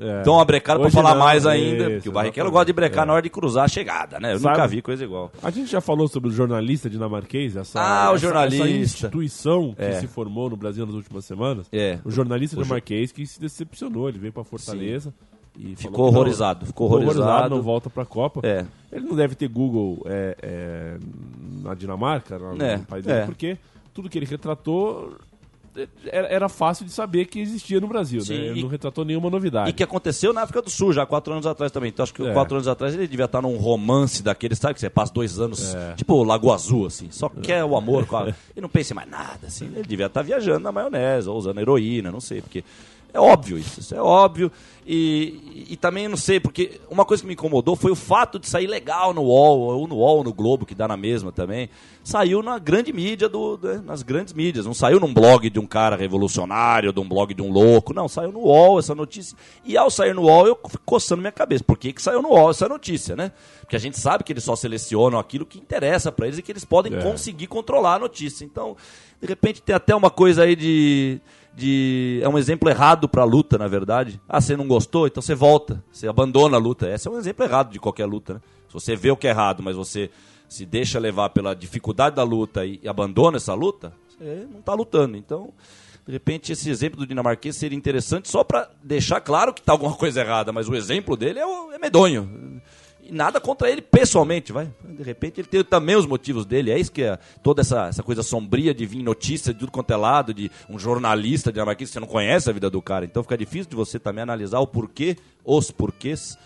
[0.00, 0.22] É.
[0.22, 1.84] dou uma brecada pra Hoje falar não, mais ainda.
[1.84, 3.06] isso, porque o Barrichello gosta de brecar É.
[3.06, 4.32] na hora de cruzar a chegada, né?
[4.32, 5.30] Eu Sabe- nunca vi coisa igual.
[5.42, 8.64] A gente já falou sobre o jornalista dinamarquês, essa, Ah, o jornalista.
[8.64, 9.92] essa instituição que É.
[10.00, 11.66] se formou no Brasil nas últimas semanas.
[11.70, 11.98] É.
[12.04, 15.12] O jornalista O dinamarquês que se decepcionou, ele veio pra Fortaleza
[15.58, 17.50] e Ficou não- horrorizado, ficou horrorizado.
[17.54, 18.40] não volta pra Copa.
[18.42, 18.64] É.
[18.90, 20.96] Ele não deve ter Google é, é,
[21.62, 23.24] na Dinamarca, no, É, no país dele, é.
[23.26, 23.58] porque
[23.94, 25.14] tudo que ele retratou
[25.74, 28.46] é, era, fácil de saber que existia no Brasil, Sim, né?
[28.48, 29.70] Ele e- não retratou nenhuma novidade.
[29.70, 31.88] E que aconteceu na África do Sul, já quatro anos atrás também.
[31.88, 32.32] Então acho que É.
[32.32, 34.74] quatro anos atrás ele devia estar num romance daqueles, sabe?
[34.74, 37.08] Que você passa dois anos, tipo Lago Azul, assim.
[37.10, 38.34] Só quer o amor com a...
[38.54, 39.64] E não pensa em mais nada, assim.
[39.74, 42.62] Ele devia estar viajando na maionese, ou usando heroína, não sei, porque...
[43.14, 44.50] É óbvio isso, isso é óbvio.
[44.84, 48.48] E, e, também não sei, porque uma coisa que me incomodou foi o fato de
[48.48, 51.70] sair legal no UOL, ou no UOL, no Globo, que dá na mesma também.
[52.02, 54.66] Saiu na grande mídia, do, né, nas grandes mídias.
[54.66, 57.94] Não saiu num blog de um cara revolucionário, de um blog de um louco.
[57.94, 59.38] Não, saiu no UOL essa notícia.
[59.64, 61.62] E ao sair no UOL, eu fico coçando minha cabeça.
[61.62, 63.30] Por que, que saiu no UOL essa notícia, né?
[63.60, 66.50] Porque a gente sabe que eles só selecionam aquilo que interessa para eles e que
[66.50, 67.02] eles podem É.
[67.02, 68.44] conseguir controlar a notícia.
[68.44, 68.76] Então,
[69.20, 71.20] de repente, tem até uma coisa aí de
[71.54, 74.20] de é um exemplo errado para a luta, na verdade.
[74.28, 76.88] Ah, você não gostou, então você volta, você abandona a luta.
[76.88, 78.40] Esse é um exemplo errado de qualquer luta, né?
[78.68, 80.10] Se você vê o que é errado, mas você
[80.48, 84.74] se deixa levar pela dificuldade da luta e, e abandona essa luta, você não está
[84.74, 85.16] lutando.
[85.16, 85.52] Então,
[86.06, 89.94] de repente, esse exemplo do dinamarquês seria interessante só para deixar claro que está alguma
[89.94, 92.60] coisa errada, mas o exemplo dele é, é medonho.
[93.02, 94.70] E nada contra ele pessoalmente, vai.
[94.84, 96.70] De repente ele tem também os motivos dele.
[96.70, 99.92] É isso que é toda essa, essa coisa sombria de vir notícia de tudo quanto
[99.92, 103.04] é lado, de um jornalista dinamarquês, você não conhece a vida do cara.
[103.04, 106.38] Então fica difícil de você também analisar o porquê, os porquês.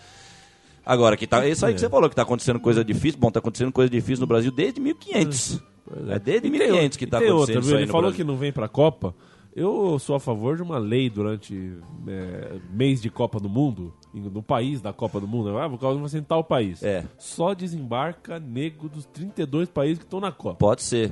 [0.84, 3.20] Agora, que tá, é isso aí que você falou, que tá acontecendo coisa difícil.
[3.20, 5.60] Bom, tá acontecendo coisa difícil no Brasil desde 1500.
[6.08, 8.16] É desde E tem 1500 que tá acontecendo outra, isso aí Ele falou Brasil.
[8.16, 9.14] que não vem pra Copa.
[9.56, 14.42] Eu sou a favor de uma lei durante é, mês de Copa do Mundo, no
[14.42, 15.56] país da Copa do Mundo.
[15.56, 16.82] Ah, vou você em tal país.
[16.82, 17.06] É.
[17.16, 20.56] Só desembarca nego dos 32 países que estão na Copa.
[20.56, 21.10] Pode ser.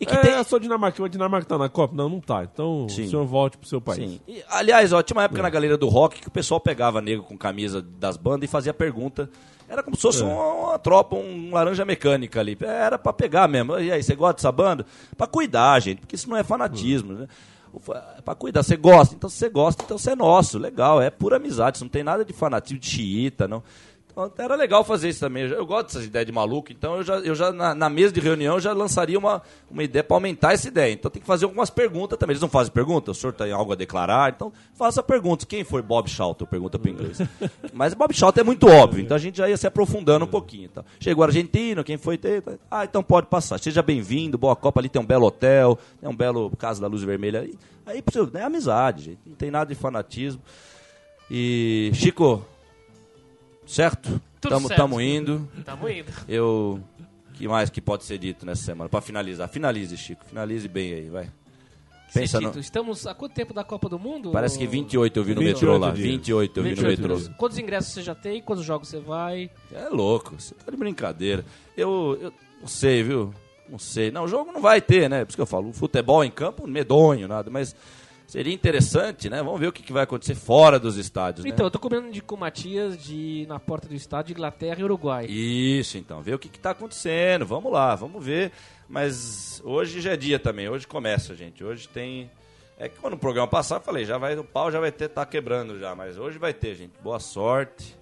[0.00, 1.94] E que é, tem, eu sou Dinamarca, a Dinamarca tá na Copa?
[1.94, 2.42] Não, não tá.
[2.42, 3.04] Então Sim.
[3.04, 4.10] o senhor volte pro seu país.
[4.10, 4.20] Sim.
[4.26, 7.22] E, aliás, ó, tinha uma época na galeria do rock que o pessoal pegava nego
[7.22, 9.30] com camisa das bandas e fazia pergunta.
[9.68, 10.26] Era como se fosse É.
[10.26, 12.58] uma, uma tropa, um laranja mecânica ali.
[12.60, 13.78] Era pra pegar mesmo.
[13.78, 14.84] E aí, você gosta dessa banda?
[15.16, 17.28] Pra cuidar, gente, porque isso não é fanatismo, né?
[17.74, 21.02] O fa- Pra cuidar, você gosta, então se você gosta, então você é nosso, legal,
[21.02, 23.62] é pura amizade, isso não tem nada de fanatismo, de xiita, não.
[24.38, 25.44] Era legal fazer isso também.
[25.44, 28.20] Eu, gosto dessas ideias de maluco, então eu já, eu já na, na mesa de
[28.20, 30.92] reunião, eu já lançaria uma, uma ideia para aumentar essa ideia.
[30.92, 32.34] Então tem que fazer algumas perguntas também.
[32.34, 33.10] Eles não fazem pergunta?
[33.10, 34.32] O senhor tem algo a declarar?
[34.32, 35.44] Então faça perguntas.
[35.44, 36.46] Quem foi Bob Shelton?
[36.46, 37.18] Pergunta para inglês.
[37.72, 40.66] Mas Bob Shelton é muito óbvio, então a gente já ia se aprofundando um pouquinho.
[40.66, 40.84] Então.
[41.00, 42.20] Chegou o argentino, quem foi?
[42.70, 43.58] Ah, então pode passar.
[43.58, 44.80] Seja bem-vindo, boa Copa.
[44.80, 47.40] Ali tem um belo hotel, tem um belo Casa da Luz Vermelha.
[47.40, 47.54] Aí,
[47.84, 48.04] aí
[48.34, 49.20] é amizade, gente.
[49.26, 50.40] Não tem nada de fanatismo.
[51.30, 52.44] E, Chico,
[53.66, 54.20] certo?
[54.40, 54.80] Tudo Tamo, certo.
[54.80, 55.48] tamo indo.
[55.64, 56.12] Tamo indo.
[56.28, 56.80] Eu.
[57.34, 58.88] que mais que pode ser dito nessa semana?
[58.88, 59.48] Pra finalizar.
[59.48, 60.24] Finalize, Chico.
[60.24, 61.28] Finalize bem aí, vai.
[62.12, 62.56] Pensa no.
[62.60, 64.30] Estamos há quanto tempo da Copa do Mundo?
[64.30, 65.90] Parece que 28 eu vi no 28 metrô lá.
[65.92, 66.06] dias.
[66.08, 67.34] 28 eu vi no 28 metrô.
[67.36, 68.40] Quantos ingressos você já tem?
[68.40, 69.50] Quantos jogos você vai?
[69.72, 71.44] É louco, você tá de brincadeira.
[71.76, 73.34] Eu, eu não sei, viu?
[73.68, 74.12] Não sei.
[74.12, 75.24] Não, o jogo não vai ter, né?
[75.24, 77.50] Por isso que eu falo, o futebol em campo, medonho, nada.
[77.50, 77.74] Mas
[78.26, 79.42] seria interessante, né?
[79.42, 81.66] Vamos ver o que, que vai acontecer fora dos estádios, Então, né?
[81.66, 85.26] eu tô combinando de com o Matias de na porta do estádio Inglaterra e Uruguai.
[85.26, 87.46] Isso, então, ver o que, que tá acontecendo.
[87.46, 88.52] Vamos lá, vamos ver.
[88.88, 91.64] Mas hoje já é dia também, hoje começa, gente.
[91.64, 92.30] Hoje tem.
[92.78, 95.08] É que quando o programa passar, eu falei, já vai, o pau já vai ter,
[95.08, 96.92] tá quebrando já, mas hoje vai ter, gente.
[97.02, 97.96] Boa sorte.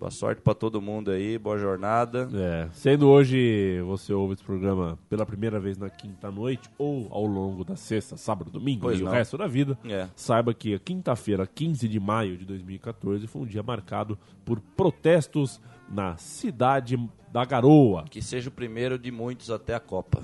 [0.00, 2.26] Boa sorte pra todo mundo aí, boa jornada.
[2.32, 7.26] É, sendo hoje você ouve esse programa pela primeira vez na quinta noite ou ao
[7.26, 9.10] longo da sexta, sábado, domingo Pois e não.
[9.10, 10.08] o resto da vida, É.
[10.16, 15.60] saiba que a quinta-feira, 15 de maio de 2014, foi um dia marcado por protestos
[15.86, 16.98] na cidade
[17.30, 18.04] da Garoa.
[18.08, 20.22] Que seja o primeiro de muitos até a Copa.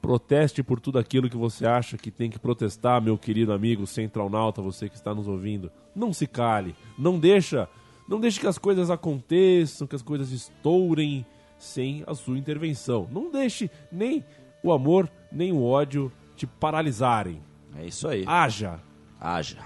[0.00, 4.62] Proteste por tudo aquilo que você acha que tem que protestar, meu querido amigo centralnauta,
[4.62, 5.68] você que está nos ouvindo.
[5.96, 7.68] Não se cale, não deixa,
[8.08, 11.24] não deixe que as coisas aconteçam, que as coisas estourem
[11.58, 13.06] sem a sua intervenção.
[13.12, 14.24] Não deixe nem
[14.62, 17.40] o amor, nem o ódio te paralisarem.
[17.76, 18.24] É isso aí.
[18.26, 18.80] Haja
[19.20, 19.58] Haja.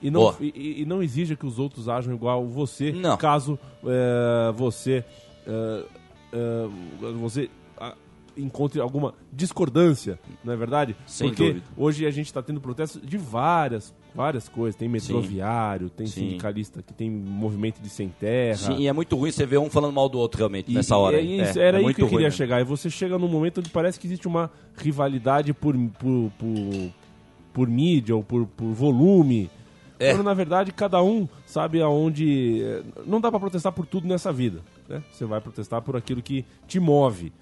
[0.00, 3.16] e não, e- e, e não exija que os outros ajam igual você, Não.
[3.16, 5.04] caso é, você
[5.46, 5.84] é,
[6.32, 7.94] é, você ah,
[8.36, 10.94] encontre alguma discordância, não é verdade?
[11.06, 11.66] Sem Porque dúvida.
[11.76, 14.76] hoje a gente está tendo protestos de várias várias coisas.
[14.76, 16.20] Tem metroviário, tem Sim.
[16.28, 18.56] sindicalista que tem movimento de sem terra.
[18.56, 20.96] Sim, e é muito ruim você ver um falando mal do outro realmente E- nessa
[20.96, 21.16] hora.
[21.18, 22.36] é isso, É, era é aí muito que eu ruim queria mesmo.
[22.36, 22.60] chegar.
[22.60, 26.90] E você chega num momento onde parece que existe uma rivalidade por, por, por,
[27.52, 29.50] por mídia ou por, por volume.
[29.98, 30.12] É.
[30.12, 32.60] Quando, na verdade, cada um sabe aonde.
[32.62, 34.60] eh, Não dá pra protestar por tudo nessa vida.
[34.88, 35.00] Né?
[35.12, 37.32] Você vai protestar por aquilo que te move.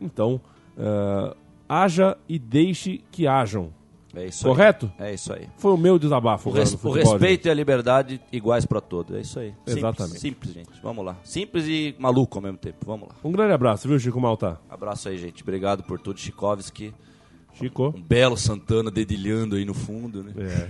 [0.00, 0.40] Então,
[0.76, 1.34] eh,
[1.68, 3.70] haja e deixe que hajam.
[4.14, 4.90] É isso Correto?
[4.98, 5.10] aí.
[5.10, 5.48] É isso aí.
[5.56, 6.50] Foi o meu desabafo.
[6.50, 9.16] O, res- o respeito e a liberdade iguais pra todos.
[9.16, 9.50] É isso aí.
[9.50, 10.18] Simples, Exatamente.
[10.20, 10.70] Simples, gente.
[10.82, 11.16] Vamos lá.
[11.22, 12.78] Simples e maluco ao mesmo tempo.
[12.84, 13.14] Vamos lá.
[13.14, 13.26] gente.
[13.26, 14.58] Um grande abraço, viu, Chico Malta?
[14.68, 15.42] Abraço aí, gente.
[15.42, 16.18] Obrigado por tudo.
[16.18, 16.92] Chikovski.
[17.54, 17.92] Chico.
[17.96, 20.32] Um belo Santana dedilhando aí no fundo, né?
[20.38, 20.68] É.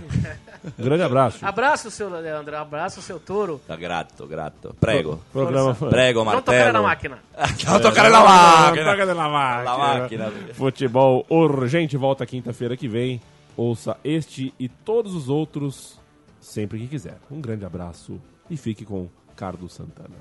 [0.79, 1.45] Um grande abraço.
[1.45, 2.55] Abraço, seu Leandro.
[2.57, 3.61] Abraço, seu touro.
[3.67, 4.75] Tá grato, grato.
[4.79, 5.19] Prego.
[5.31, 6.83] Programa Prego, Não tocar na martelo.
[6.83, 7.19] máquina.
[7.67, 8.85] Não tocar na máquina.
[8.91, 9.63] Toca na máquina.
[9.63, 10.31] Na máquina.
[10.53, 13.21] Futebol urgente volta quinta-feira que vem.
[13.55, 15.99] Ouça este e todos os outros
[16.39, 17.17] sempre que quiser.
[17.29, 18.19] Um grande abraço
[18.49, 20.15] e fique com Carlos Santana.